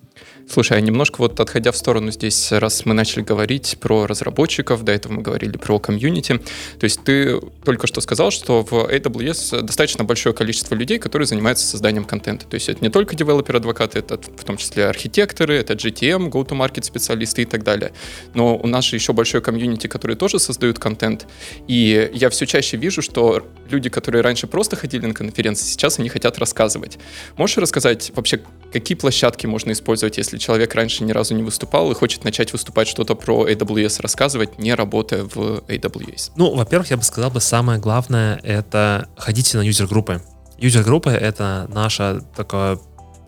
Слушай, 0.49 0.79
а 0.79 0.81
немножко 0.81 1.17
вот 1.19 1.41
отходя 1.41 1.73
в 1.73 1.77
сторону 1.77 2.13
здесь, 2.13 2.53
раз 2.53 2.87
мы 2.87 2.95
начали 2.95 3.23
говорить 3.23 3.77
про 3.81 4.07
разработчиков, 4.07 4.85
до 4.85 4.93
этого 4.93 5.15
мы 5.15 5.23
говорили 5.23 5.57
про 5.57 5.81
комьюнити, 5.81 6.39
то 6.79 6.85
есть 6.85 7.03
ты 7.03 7.41
только 7.65 7.89
что 7.89 8.01
сказал, 8.01 8.31
что 8.31 8.63
в 8.63 8.73
AWS 8.73 9.63
достаточно 9.63 10.05
большое 10.05 10.35
количество 10.35 10.75
людей, 10.77 10.99
которые 10.99 11.27
занимаются 11.27 11.67
созданием 11.67 12.05
контента. 12.05 12.47
То 12.47 12.55
есть 12.55 12.69
это 12.69 12.83
не 12.83 12.91
только 12.91 13.17
девелопер-адвокаты, 13.17 13.99
это 13.99 14.19
в 14.19 14.45
том 14.45 14.57
числе 14.57 14.87
архитекторы, 14.87 15.57
это 15.57 15.75
GTM, 15.75 16.31
go-to-market 16.31 16.85
специалисты 16.85 17.43
и 17.43 17.45
так 17.45 17.65
далее. 17.65 17.93
Но 18.35 18.57
у 18.57 18.67
нас 18.69 18.85
же 18.85 18.97
еще 18.97 19.13
большое 19.13 19.43
комьюнити, 19.43 19.89
которые 19.89 20.17
тоже 20.17 20.39
создают 20.39 20.79
контент. 20.79 21.27
И 21.67 22.11
я 22.15 22.31
все 22.31 22.47
чаще 22.47 22.77
вижу, 22.77 23.03
что 23.03 23.45
люди, 23.71 23.89
которые 23.89 24.23
раньше 24.23 24.47
просто 24.47 24.77
ходили 24.77 25.07
на 25.07 25.15
конференции, 25.15 25.65
сейчас 25.65 25.99
они 25.99 26.09
хотят 26.09 26.39
рассказывать. 26.39 26.99
Можешь 27.37 27.57
рассказать 27.59 28.13
вообще, 28.15 28.41
какие 28.73 28.97
площадки 28.97 29.47
можно 29.47 29.73
использовать, 29.73 30.19
если 30.19 30.39
человек 30.39 30.75
раньше 30.75 31.05
ни 31.05 31.13
разу 31.13 31.35
не 31.35 31.43
выступал 31.43 31.91
и 31.91 31.95
хочет 31.95 32.25
начать 32.25 32.53
выступать 32.53 32.89
что-то 32.89 33.15
про 33.15 33.49
AWS 33.49 34.03
рассказывать, 34.03 34.59
не 34.59 34.75
работая 34.75 35.25
в 35.25 35.65
AWS? 35.69 36.33
Ну, 36.37 36.55
во-первых, 36.55 36.91
я 36.91 36.97
бы 36.97 37.03
сказал 37.03 37.31
бы, 37.31 37.41
самое 37.41 37.79
главное— 37.79 38.41
это 38.43 39.09
ходите 39.17 39.57
на 39.57 39.63
юзер-группы. 39.63 40.23
Юзер-группы— 40.59 41.11
это 41.13 41.69
наша 41.73 42.23
такая 42.35 42.79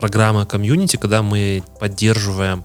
программа 0.00 0.46
комьюнити, 0.46 0.96
когда 0.96 1.22
мы 1.22 1.62
поддерживаем 1.80 2.64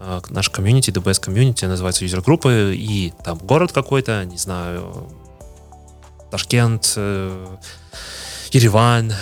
э, 0.00 0.20
наш 0.28 0.50
комьюнити, 0.50 0.90
DBS 0.90 1.20
комьюнити, 1.20 1.64
называется 1.64 2.04
юзер-группы, 2.04 2.74
и 2.76 3.12
там 3.24 3.38
город 3.38 3.72
какой-то, 3.72 4.24
не 4.24 4.36
знаю, 4.36 5.08
Ташкент, 6.34 6.94
э, 6.96 7.46
Ереван, 8.50 9.12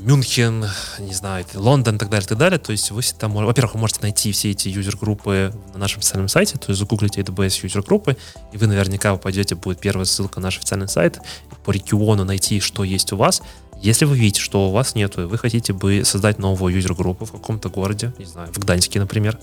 Мюнхен, 0.00 0.66
не 0.98 1.14
знаю, 1.14 1.46
Лондон 1.54 1.94
и 1.94 1.98
так 1.98 2.10
далее, 2.10 2.26
и 2.26 2.28
так 2.28 2.38
далее. 2.38 2.58
То 2.58 2.72
есть 2.72 2.90
вы 2.90 3.02
там, 3.16 3.34
во-первых, 3.34 3.74
вы 3.74 3.80
можете 3.82 4.00
найти 4.02 4.32
все 4.32 4.50
эти 4.50 4.68
юзер-группы 4.68 5.52
на 5.74 5.78
нашем 5.78 6.00
официальном 6.00 6.26
сайте, 6.26 6.58
то 6.58 6.70
есть 6.70 6.80
загуглите 6.80 7.20
AWS 7.20 7.60
юзер-группы, 7.62 8.16
и 8.52 8.56
вы 8.56 8.66
наверняка 8.66 9.12
попадете, 9.12 9.54
будет 9.54 9.78
первая 9.78 10.06
ссылка 10.06 10.40
на 10.40 10.46
наш 10.46 10.56
официальный 10.56 10.88
сайт, 10.88 11.20
по 11.64 11.70
региону 11.70 12.24
найти, 12.24 12.58
что 12.58 12.82
есть 12.82 13.12
у 13.12 13.16
вас. 13.16 13.42
Если 13.80 14.04
вы 14.04 14.18
видите, 14.18 14.40
что 14.40 14.68
у 14.68 14.72
вас 14.72 14.96
нету, 14.96 15.22
и 15.22 15.26
вы 15.26 15.38
хотите 15.38 15.72
бы 15.72 16.02
создать 16.04 16.40
новую 16.40 16.74
юзер-группу 16.74 17.26
в 17.26 17.30
каком-то 17.30 17.68
городе, 17.68 18.12
не 18.18 18.24
знаю, 18.24 18.52
в 18.52 18.58
Гданьске, 18.58 18.98
например, 18.98 19.38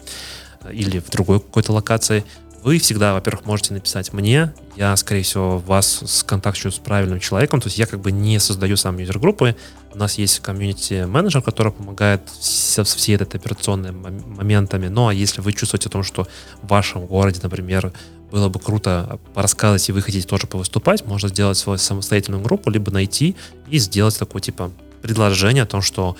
или 0.69 0.99
в 0.99 1.09
другой 1.09 1.39
какой-то 1.39 1.71
локации, 1.71 2.25
вы 2.63 2.79
всегда, 2.79 3.13
во-первых, 3.13 3.45
можете 3.45 3.73
написать 3.73 4.13
мне, 4.13 4.53
я, 4.75 4.95
скорее 4.95 5.23
всего, 5.23 5.57
вас 5.59 6.01
сконтакчу 6.05 6.71
с 6.71 6.79
правильным 6.79 7.19
человеком, 7.19 7.59
то 7.59 7.67
есть 7.67 7.77
я 7.77 7.85
как 7.85 7.99
бы 7.99 8.11
не 8.11 8.39
создаю 8.39 8.77
сам 8.77 8.97
юзер-группы, 8.97 9.55
у 9.93 9.97
нас 9.97 10.17
есть 10.17 10.39
комьюнити-менеджер, 10.39 11.41
который 11.41 11.71
помогает 11.71 12.21
со 12.39 12.83
всей 12.83 13.15
этой 13.15 13.37
операционными 13.37 14.23
моментами, 14.25 14.87
ну 14.87 15.09
а 15.09 15.13
если 15.13 15.41
вы 15.41 15.53
чувствуете 15.53 15.89
о 15.89 15.91
том, 15.91 16.03
что 16.03 16.27
в 16.61 16.67
вашем 16.67 17.05
городе, 17.05 17.39
например, 17.43 17.91
было 18.31 18.49
бы 18.49 18.59
круто 18.59 19.19
порассказывать, 19.33 19.87
и 19.89 19.91
вы 19.91 20.01
хотите 20.01 20.27
тоже 20.27 20.47
повыступать, 20.47 21.05
можно 21.05 21.29
сделать 21.29 21.57
свою 21.57 21.77
самостоятельную 21.77 22.41
группу, 22.41 22.69
либо 22.71 22.91
найти 22.91 23.35
и 23.69 23.77
сделать 23.77 24.17
такое, 24.17 24.41
типа, 24.41 24.71
предложение 25.03 25.63
о 25.63 25.67
том, 25.67 25.81
что 25.81 26.15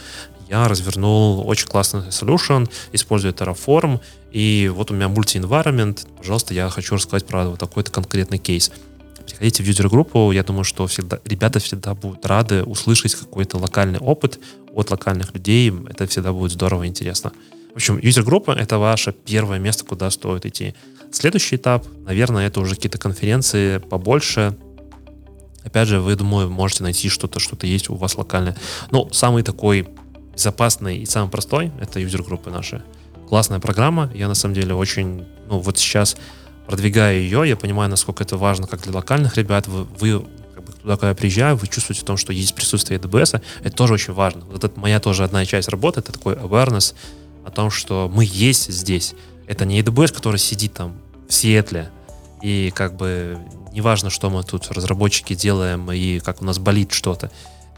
я 0.53 0.67
развернул 0.67 1.47
очень 1.47 1.67
классный 1.67 2.01
solution, 2.09 2.69
используя 2.91 3.33
Terraform, 3.33 3.99
и 4.31 4.71
вот 4.73 4.91
у 4.91 4.93
меня 4.93 5.07
multi-environment, 5.07 6.05
пожалуйста, 6.17 6.53
я 6.53 6.69
хочу 6.69 6.93
рассказать 6.93 7.25
про 7.25 7.49
вот 7.49 7.59
такой-то 7.59 7.91
конкретный 7.91 8.37
кейс. 8.37 8.71
Приходите 9.25 9.63
в 9.63 9.65
юзер-группу, 9.65 10.31
я 10.31 10.43
думаю, 10.43 10.63
что 10.63 10.85
всегда, 10.85 11.17
ребята 11.25 11.59
всегда 11.59 11.95
будут 11.95 12.23
рады 12.27 12.63
услышать 12.63 13.15
какой-то 13.15 13.57
локальный 13.57 13.97
опыт 13.97 14.39
от 14.75 14.91
локальных 14.91 15.33
людей, 15.33 15.73
это 15.89 16.05
всегда 16.05 16.31
будет 16.33 16.51
здорово 16.51 16.83
и 16.83 16.87
интересно. 16.87 17.31
В 17.71 17.77
общем, 17.77 17.97
юзер-группа— 17.97 18.51
это 18.59 18.77
ваше 18.77 19.11
первое 19.11 19.57
место, 19.57 19.85
куда 19.85 20.11
стоит 20.11 20.45
идти. 20.45 20.75
Следующий 21.11 21.55
этап, 21.55 21.87
наверное, 22.05 22.45
это 22.45 22.59
уже 22.59 22.75
какие-то 22.75 22.99
конференции 22.99 23.79
побольше, 23.79 24.55
Опять 25.65 25.87
же, 25.87 26.01
вы, 26.01 26.15
думаю, 26.17 26.49
можете 26.49 26.83
найти 26.83 27.07
что-то, 27.07 27.39
что-то 27.39 27.65
есть 27.65 27.89
у 27.89 27.95
вас 27.95 28.17
локальное. 28.17 28.55
Но 28.91 29.07
самый 29.11 29.43
такой 29.43 29.87
безопасный 30.33 30.97
и 30.97 31.05
самый 31.05 31.29
простой— 31.29 31.71
это 31.81 31.99
юзер-группы 31.99 32.49
наши. 32.49 32.83
Классная 33.29 33.59
программа. 33.59 34.11
Я, 34.13 34.27
на 34.27 34.35
самом 34.35 34.55
деле, 34.55 34.73
очень... 34.75 35.25
Ну, 35.47 35.59
вот 35.59 35.77
сейчас, 35.77 36.17
продвигая 36.67 37.17
ее, 37.17 37.47
я 37.47 37.55
понимаю, 37.55 37.89
насколько 37.89 38.23
это 38.23 38.37
важно 38.37 38.67
как 38.67 38.81
для 38.81 38.93
локальных 38.93 39.37
ребят. 39.37 39.67
Вы, 39.67 39.83
вы 39.99 40.25
как 40.53 40.63
бы, 40.63 40.73
туда, 40.73 40.95
когда 40.95 41.09
я 41.09 41.15
приезжаю, 41.15 41.55
вы 41.55 41.67
чувствуете 41.67 42.01
в 42.01 42.05
том, 42.05 42.17
что 42.17 42.33
есть 42.33 42.55
присутствие 42.55 42.99
AWS. 42.99 43.41
Это 43.63 43.75
тоже 43.75 43.93
очень 43.93 44.13
важно. 44.13 44.41
Вот 44.45 44.63
это 44.63 44.79
моя 44.79 44.99
тоже 44.99 45.23
одна 45.23 45.45
часть 45.45 45.69
работы, 45.69 45.99
это 45.99 46.11
такой 46.11 46.35
awareness 46.35 46.93
о 47.45 47.51
том, 47.51 47.69
что 47.69 48.09
мы 48.13 48.25
есть 48.25 48.71
здесь. 48.71 49.15
Это 49.47 49.65
не 49.65 49.81
AWS, 49.81 50.13
который 50.13 50.37
сидит 50.37 50.73
там 50.73 50.95
в 51.27 51.33
Сиэтле, 51.33 51.89
и 52.41 52.71
как 52.75 52.95
бы 52.95 53.39
неважно, 53.71 54.09
что 54.09 54.29
мы 54.29 54.43
тут 54.43 54.71
разработчики 54.71 55.33
делаем 55.33 55.91
и 55.91 56.19
как 56.19 56.41
у 56.41 56.45
нас 56.45 56.59
болит 56.59 56.91
что-то. 56.91 57.31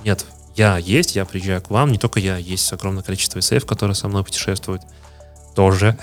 Нет, 0.04 0.26
я 0.56 0.78
есть, 0.78 1.16
я 1.16 1.26
приезжаю 1.26 1.62
к 1.62 1.70
вам, 1.70 1.92
не 1.92 1.98
только 1.98 2.20
я, 2.20 2.38
есть 2.38 2.72
огромное 2.72 3.04
количество 3.04 3.40
SF, 3.40 3.66
которые 3.66 3.96
со 3.96 4.08
мной 4.08 4.24
путешествуют. 4.24 4.82
Тоже. 5.56 5.98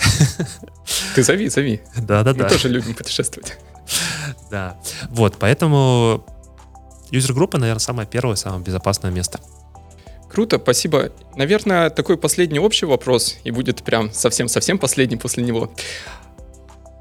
Ты 1.15 1.23
зови, 1.23 1.49
зови. 1.49 1.83
Да-да-да. 1.97 2.45
Мы 2.45 2.49
тоже 2.49 2.69
любим 2.69 2.95
путешествовать. 2.95 3.59
Да. 4.51 4.79
Вот, 5.11 5.37
поэтому 5.39 6.25
юзер-группа, 7.11 7.59
наверное, 7.59 7.81
самое 7.81 8.09
первое, 8.09 8.37
самое 8.37 8.63
безопасное 8.63 9.11
место. 9.11 9.41
Круто, 10.31 10.59
спасибо. 10.59 11.13
Наверное, 11.37 11.91
такой 11.91 12.17
последний 12.17 12.59
общий 12.59 12.87
вопрос, 12.87 13.37
и 13.45 13.51
будет 13.51 13.83
прям 13.83 14.13
совсем-совсем 14.13 14.79
последний 14.79 15.17
после 15.17 15.45
него. 15.45 15.71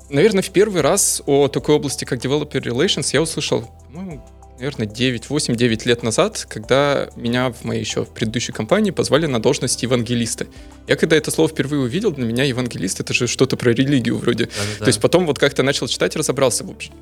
Наверное, 0.09 0.41
в 0.43 0.49
первый 0.49 0.81
раз 0.81 1.21
о 1.25 1.47
такой 1.47 1.75
области, 1.75 2.03
как 2.03 2.19
Developer 2.19 2.61
Relations, 2.61 3.09
я 3.13 3.21
услышал, 3.21 3.69
ну, 3.89 4.21
наверное, 4.57 4.85
9, 4.85 5.29
8, 5.29 5.55
9 5.55 5.85
лет 5.85 6.03
назад, 6.03 6.45
когда 6.49 7.09
меня 7.15 7.51
в 7.51 7.63
моей 7.63 7.81
еще 7.81 8.05
предыдущей 8.05 8.51
компании 8.51 8.91
позвали 8.91 9.25
на 9.25 9.41
должность 9.41 9.81
евангелиста. 9.83 10.47
Я 10.87 10.95
когда 10.95 11.15
это 11.15 11.31
слово 11.31 11.49
впервые 11.49 11.81
увидел, 11.81 12.11
для 12.11 12.25
меня 12.25 12.43
евангелист 12.43 12.99
это 12.99 13.13
же 13.13 13.27
что-то 13.27 13.57
про 13.57 13.71
религию 13.71 14.17
вроде. 14.17 14.45
Да-да-да. 14.45 14.85
То 14.85 14.87
есть 14.87 15.01
потом 15.01 15.25
вот 15.25 15.39
как-то 15.39 15.63
начал 15.63 15.87
читать, 15.87 16.15
разобрался 16.15 16.63
в 16.63 16.69
общем. 16.69 16.93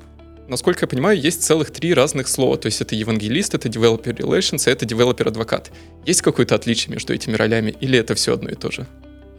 Насколько 0.48 0.84
я 0.84 0.88
понимаю, 0.88 1.20
есть 1.20 1.44
целых 1.44 1.70
три 1.70 1.94
разных 1.94 2.26
слова. 2.26 2.56
То 2.56 2.66
есть 2.66 2.80
это 2.80 2.96
евангелист, 2.96 3.54
это 3.54 3.68
developer 3.68 4.16
relations, 4.16 4.68
это 4.68 4.84
developer 4.84 5.28
адвокат. 5.28 5.70
Есть 6.04 6.22
какое-то 6.22 6.56
отличие 6.56 6.92
между 6.92 7.14
этими 7.14 7.36
ролями 7.36 7.74
или 7.80 7.96
это 7.96 8.16
все 8.16 8.34
одно 8.34 8.50
и 8.50 8.56
то 8.56 8.72
же? 8.72 8.86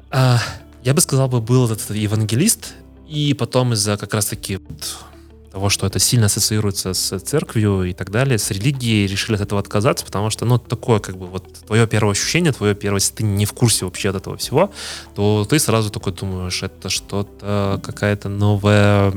А, 0.09 0.41
я 0.83 0.93
бы 0.93 1.01
сказал, 1.01 1.27
бы 1.27 1.41
был 1.41 1.69
этот 1.69 1.93
евангелист, 1.93 2.75
и 3.09 3.33
потом 3.33 3.73
из-за 3.73 3.97
как 3.97 4.13
раз-таки 4.13 4.59
того, 5.51 5.69
что 5.69 5.85
это 5.85 5.99
сильно 5.99 6.27
ассоциируется 6.27 6.93
с 6.93 7.19
церковью 7.19 7.83
и 7.83 7.93
так 7.93 8.09
далее, 8.09 8.37
с 8.37 8.49
религией, 8.51 9.05
решили 9.05 9.35
от 9.35 9.41
этого 9.41 9.59
отказаться, 9.59 10.05
потому 10.05 10.29
что, 10.29 10.45
ну, 10.45 10.57
такое, 10.57 10.99
как 10.99 11.17
бы, 11.17 11.27
вот, 11.27 11.53
твое 11.67 11.85
первое 11.87 12.13
ощущение, 12.13 12.53
твое 12.53 12.73
первое, 12.73 13.01
если 13.01 13.15
ты 13.15 13.23
не 13.23 13.45
в 13.45 13.51
курсе 13.51 13.85
вообще 13.85 14.09
от 14.09 14.15
этого 14.15 14.37
всего, 14.37 14.71
то 15.13 15.45
ты 15.49 15.59
сразу 15.59 15.89
такой 15.89 16.13
думаешь, 16.13 16.63
это 16.63 16.89
что-то, 16.89 17.81
какая-то 17.83 18.29
новая... 18.29 19.11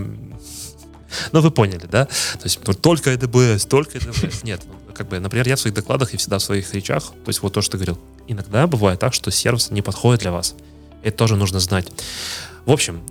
Ну, 1.31 1.41
вы 1.41 1.53
поняли, 1.53 1.87
да? 1.87 2.07
То 2.07 2.45
есть 2.45 2.61
только 2.81 3.13
AWS, 3.13 3.69
только 3.69 3.99
AWS. 3.99 4.41
Нет, 4.43 4.63
ну, 4.67 4.93
как 4.93 5.09
бы, 5.09 5.21
например, 5.21 5.47
я 5.47 5.55
в 5.55 5.61
своих 5.61 5.75
докладах 5.75 6.15
и 6.15 6.17
всегда 6.17 6.39
в 6.39 6.43
своих 6.43 6.75
речах, 6.75 7.05
то 7.25 7.29
есть 7.29 7.43
вот 7.43 7.53
то, 7.53 7.63
что 7.63 7.73
ты 7.73 7.79
говорил, 7.79 7.99
иногда 8.27 8.67
бывает 8.67 8.99
так, 8.99 9.15
что 9.15 9.31
сервис 9.31 9.71
не 9.71 9.83
подходит 9.83 10.23
для 10.23 10.33
вас. 10.33 10.57
Это 11.05 11.17
тоже 11.17 11.37
нужно 11.37 11.61
знать. 11.61 11.87
В 12.67 12.73
общем, 12.73 13.03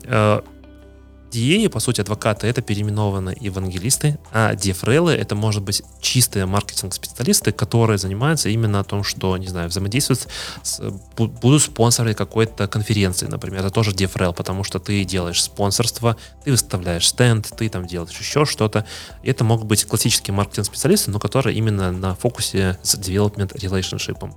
э, 1.34 1.38
DA, 1.38 1.70
по 1.70 1.80
сути, 1.80 2.02
адвокаты— 2.02 2.48
это 2.48 2.62
переименованные 2.62 3.38
евангелисты, 3.40 4.18
а 4.32 4.54
DFRL— 4.54 5.10
это, 5.12 5.36
может 5.36 5.64
быть, 5.64 5.84
чистые 6.02 6.46
маркетинг-специалисты, 6.46 7.52
которые 7.52 7.98
занимаются 7.98 8.50
именно 8.50 8.80
о 8.80 8.84
том, 8.84 9.04
что, 9.04 9.38
не 9.38 9.48
знаю, 9.48 9.70
взаимодействуют, 9.70 10.28
с, 10.62 10.82
будут 11.16 11.62
спонсоры 11.62 12.14
какой-то 12.14 12.68
конференции, 12.68 13.28
например, 13.28 13.62
это 13.62 13.70
тоже 13.70 13.92
DFRL, 13.92 14.34
потому 14.34 14.64
что 14.64 14.80
ты 14.80 15.04
делаешь 15.04 15.42
спонсорство, 15.42 16.18
ты 16.44 16.52
выставляешь 16.52 17.08
стенд, 17.08 17.52
ты 17.58 17.70
там 17.70 17.86
делаешь 17.86 18.18
еще 18.18 18.46
что-то. 18.46 18.86
Это 19.24 19.44
могут 19.44 19.68
быть 19.68 19.86
классические 19.86 20.34
маркетинг-специалисты, 20.34 21.12
но 21.12 21.20
которые 21.20 21.56
именно 21.58 21.92
на 21.92 22.16
фокусе 22.16 22.78
с 22.82 22.96
development 22.96 23.54
relationship. 23.56 24.34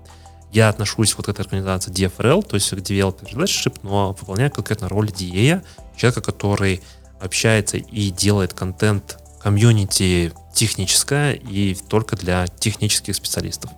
Я 0.57 0.71
отношусь 0.71 1.15
вот 1.19 1.27
к 1.27 1.29
этой 1.29 1.43
организации 1.43 1.93
DFRL, 1.93 2.43
то 2.43 2.55
есть 2.55 2.71
к 2.71 2.79
Developer 2.79 3.31
Relationship, 3.31 3.79
но 3.83 4.17
выполняю 4.19 4.51
конкретно 4.51 4.89
роль 4.89 5.11
DA, 5.11 5.63
человека, 5.99 6.23
который 6.23 6.81
общается 7.21 7.77
и 7.77 8.11
делает 8.11 8.55
контент 8.55 9.19
комьюнити 9.39 10.33
техническое 10.55 11.35
и 11.35 11.75
только 11.75 12.17
для 12.17 12.47
технических 12.47 13.15
специалистов. 13.17 13.71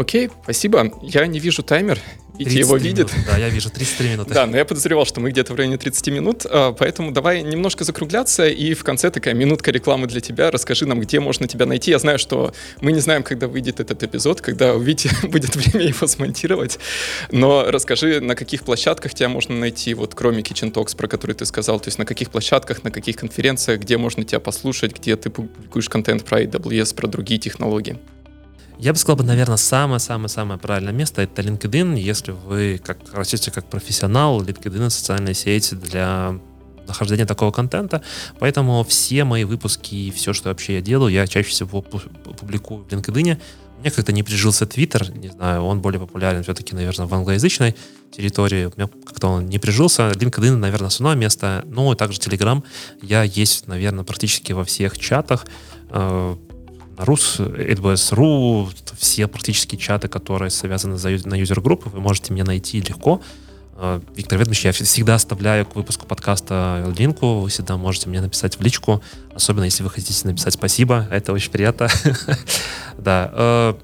Окей, 0.00 0.30
спасибо. 0.44 0.90
Я 1.02 1.26
не 1.26 1.38
вижу 1.38 1.62
таймер. 1.62 2.00
Витя 2.38 2.56
его 2.56 2.78
видит. 2.78 3.12
Минут, 3.12 3.26
да, 3.26 3.36
я 3.36 3.50
вижу 3.50 3.68
33 3.68 4.08
минуты. 4.08 4.32
Да, 4.32 4.46
но 4.46 4.56
я 4.56 4.64
подозревал, 4.64 5.04
что 5.04 5.20
мы 5.20 5.30
где-то 5.30 5.52
в 5.52 5.56
районе 5.56 5.76
30 5.76 6.08
минут, 6.08 6.46
а, 6.48 6.72
поэтому 6.72 7.12
давай 7.12 7.42
немножко 7.42 7.84
закругляться, 7.84 8.48
и 8.48 8.72
в 8.72 8.82
конце 8.82 9.10
такая 9.10 9.34
минутка 9.34 9.70
рекламы 9.70 10.06
для 10.06 10.22
тебя. 10.22 10.50
Расскажи 10.50 10.86
нам, 10.86 11.00
где 11.00 11.20
можно 11.20 11.46
тебя 11.46 11.66
найти. 11.66 11.90
Я 11.90 11.98
знаю, 11.98 12.18
что 12.18 12.54
мы 12.80 12.92
не 12.92 13.00
знаем, 13.00 13.24
когда 13.24 13.46
выйдет 13.46 13.78
этот 13.78 14.02
эпизод, 14.02 14.40
когда 14.40 14.74
у 14.74 14.80
Вити 14.80 15.10
будет 15.26 15.54
время 15.54 15.88
его 15.88 16.06
смонтировать, 16.06 16.78
но 17.30 17.70
расскажи, 17.70 18.22
на 18.22 18.34
каких 18.34 18.62
площадках 18.62 19.12
тебя 19.12 19.28
можно 19.28 19.54
найти, 19.54 19.92
вот 19.92 20.14
кроме 20.14 20.40
Kitchen 20.40 20.72
Talks, 20.72 20.96
про 20.96 21.08
который 21.08 21.36
ты 21.36 21.44
сказал, 21.44 21.78
то 21.78 21.88
есть 21.88 21.98
на 21.98 22.06
каких 22.06 22.30
площадках, 22.30 22.84
на 22.84 22.90
каких 22.90 23.16
конференциях, 23.16 23.80
где 23.80 23.98
можно 23.98 24.24
тебя 24.24 24.40
послушать, 24.40 24.96
где 24.96 25.14
ты 25.16 25.28
публикуешь 25.28 25.90
контент 25.90 26.24
про 26.24 26.42
AWS, 26.42 26.94
про 26.94 27.06
другие 27.06 27.38
технологии. 27.38 27.98
Я 28.80 28.94
бы 28.94 28.98
сказал, 28.98 29.16
бы, 29.16 29.24
наверное, 29.24 29.58
самое-самое-самое 29.58 30.58
правильное 30.58 30.94
место 30.94 31.20
это 31.20 31.42
LinkedIn. 31.42 31.98
Если 31.98 32.32
вы 32.32 32.80
как 32.82 32.98
растете 33.12 33.50
как 33.50 33.68
профессионал, 33.68 34.42
LinkedIn— 34.42 34.88
социальная 34.90 35.34
сеть 35.34 35.78
для 35.78 36.40
нахождения 36.88 37.26
такого 37.26 37.50
контента. 37.50 38.02
Поэтому 38.38 38.82
все 38.84 39.24
мои 39.24 39.44
выпуски 39.44 39.94
и 39.94 40.10
все, 40.10 40.32
что 40.32 40.48
вообще 40.48 40.76
я 40.76 40.80
делаю, 40.80 41.12
я 41.12 41.26
чаще 41.26 41.50
всего 41.50 41.82
публикую 41.82 42.84
в 42.84 42.88
LinkedIn. 42.88 43.38
Меня 43.80 43.90
как-то 43.90 44.12
не 44.12 44.22
прижился 44.22 44.64
Twitter, 44.64 45.14
не 45.14 45.28
знаю, 45.28 45.62
он 45.62 45.82
более 45.82 46.00
популярен 46.00 46.42
все-таки, 46.42 46.74
наверное, 46.74 47.06
в 47.06 47.12
англоязычной 47.12 47.76
территории. 48.10 48.64
У 48.64 48.72
меня 48.76 48.88
как-то 49.04 49.28
он 49.28 49.46
не 49.46 49.58
прижился. 49.58 50.10
LinkedIn, 50.10 50.56
наверное, 50.56 50.88
основное 50.88 51.16
место. 51.16 51.64
Ну, 51.66 51.92
и 51.92 51.96
также 51.96 52.18
Telegram. 52.18 52.62
Я 53.02 53.24
есть, 53.24 53.66
наверное, 53.66 54.04
практически 54.04 54.52
во 54.52 54.64
всех 54.64 54.98
чатах. 54.98 55.44
Э, 57.00 57.04
Рус, 57.04 57.40
AWS.ru, 57.40 58.68
все 58.98 59.26
практически 59.26 59.76
чаты, 59.76 60.08
которые 60.08 60.50
связаны 60.50 60.96
на 61.24 61.34
юзер-группы, 61.34 61.88
вы 61.88 62.00
можете 62.00 62.32
меня 62.32 62.44
найти 62.44 62.80
легко. 62.80 63.20
А, 63.76 64.00
Виктор 64.14 64.38
Ведмич, 64.38 64.64
я 64.64 64.72
всегда 64.72 65.14
оставляю 65.14 65.66
к 65.66 65.74
выпуску 65.76 66.06
подкаста 66.06 66.92
линку, 66.96 67.40
вы 67.40 67.48
всегда 67.48 67.76
можете 67.76 68.08
мне 68.08 68.20
написать 68.20 68.58
в 68.58 68.62
личку, 68.62 69.02
особенно 69.34 69.64
если 69.64 69.82
вы 69.82 69.90
хотите 69.90 70.26
написать 70.26 70.54
спасибо, 70.54 71.08
это 71.10 71.32
очень 71.32 71.50
приятно. 71.50 71.88
Да. 72.98 73.30
А, 73.32 73.78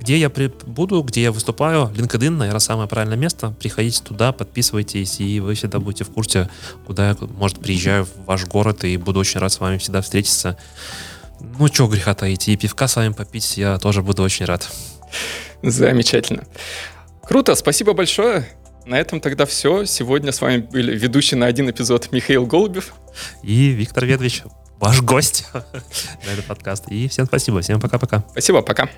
где 0.00 0.18
я 0.18 0.30
буду, 0.30 1.02
где 1.02 1.22
я 1.22 1.32
выступаю, 1.32 1.90
LinkedIn, 1.94 2.30
наверное, 2.30 2.58
самое 2.58 2.88
правильное 2.88 3.16
место. 3.16 3.54
Приходите 3.60 4.02
туда, 4.02 4.32
подписывайтесь, 4.32 5.20
и 5.20 5.38
вы 5.38 5.54
всегда 5.54 5.78
будете 5.78 6.02
в 6.02 6.10
курсе, 6.10 6.48
куда 6.86 7.10
я, 7.10 7.16
может, 7.38 7.60
приезжаю 7.60 8.04
в 8.04 8.26
ваш 8.26 8.46
город, 8.46 8.82
и 8.84 8.96
буду 8.96 9.20
очень 9.20 9.38
рад 9.38 9.52
с 9.52 9.60
вами 9.60 9.78
всегда 9.78 10.00
встретиться. 10.02 10.56
Ну, 11.42 11.66
что 11.68 11.88
греха 11.88 12.14
таить, 12.14 12.48
и 12.48 12.56
пивка 12.56 12.86
с 12.86 12.96
вами 12.96 13.12
попить 13.12 13.56
я 13.56 13.78
тоже 13.78 14.02
буду 14.02 14.22
очень 14.22 14.46
рад. 14.46 14.70
Замечательно. 15.62 16.44
Круто, 17.22 17.54
спасибо 17.54 17.92
большое. 17.92 18.48
На 18.84 18.98
этом 18.98 19.20
тогда 19.20 19.46
все. 19.46 19.84
Сегодня 19.84 20.32
с 20.32 20.40
вами 20.40 20.58
были 20.58 20.96
ведущий 20.96 21.36
на 21.36 21.46
один 21.46 21.70
эпизод 21.70 22.10
Михаил 22.12 22.46
Голубев. 22.46 22.94
И 23.42 23.68
Виктор 23.70 24.04
Ведвич, 24.04 24.42
ваш 24.78 25.02
гость 25.02 25.46
на 25.52 26.30
этот 26.30 26.46
подкаст. 26.46 26.88
И 26.88 27.08
всем 27.08 27.26
спасибо. 27.26 27.60
Всем 27.60 27.80
пока-пока. 27.80 28.24
Спасибо, 28.30 28.62
пока. 28.62 28.88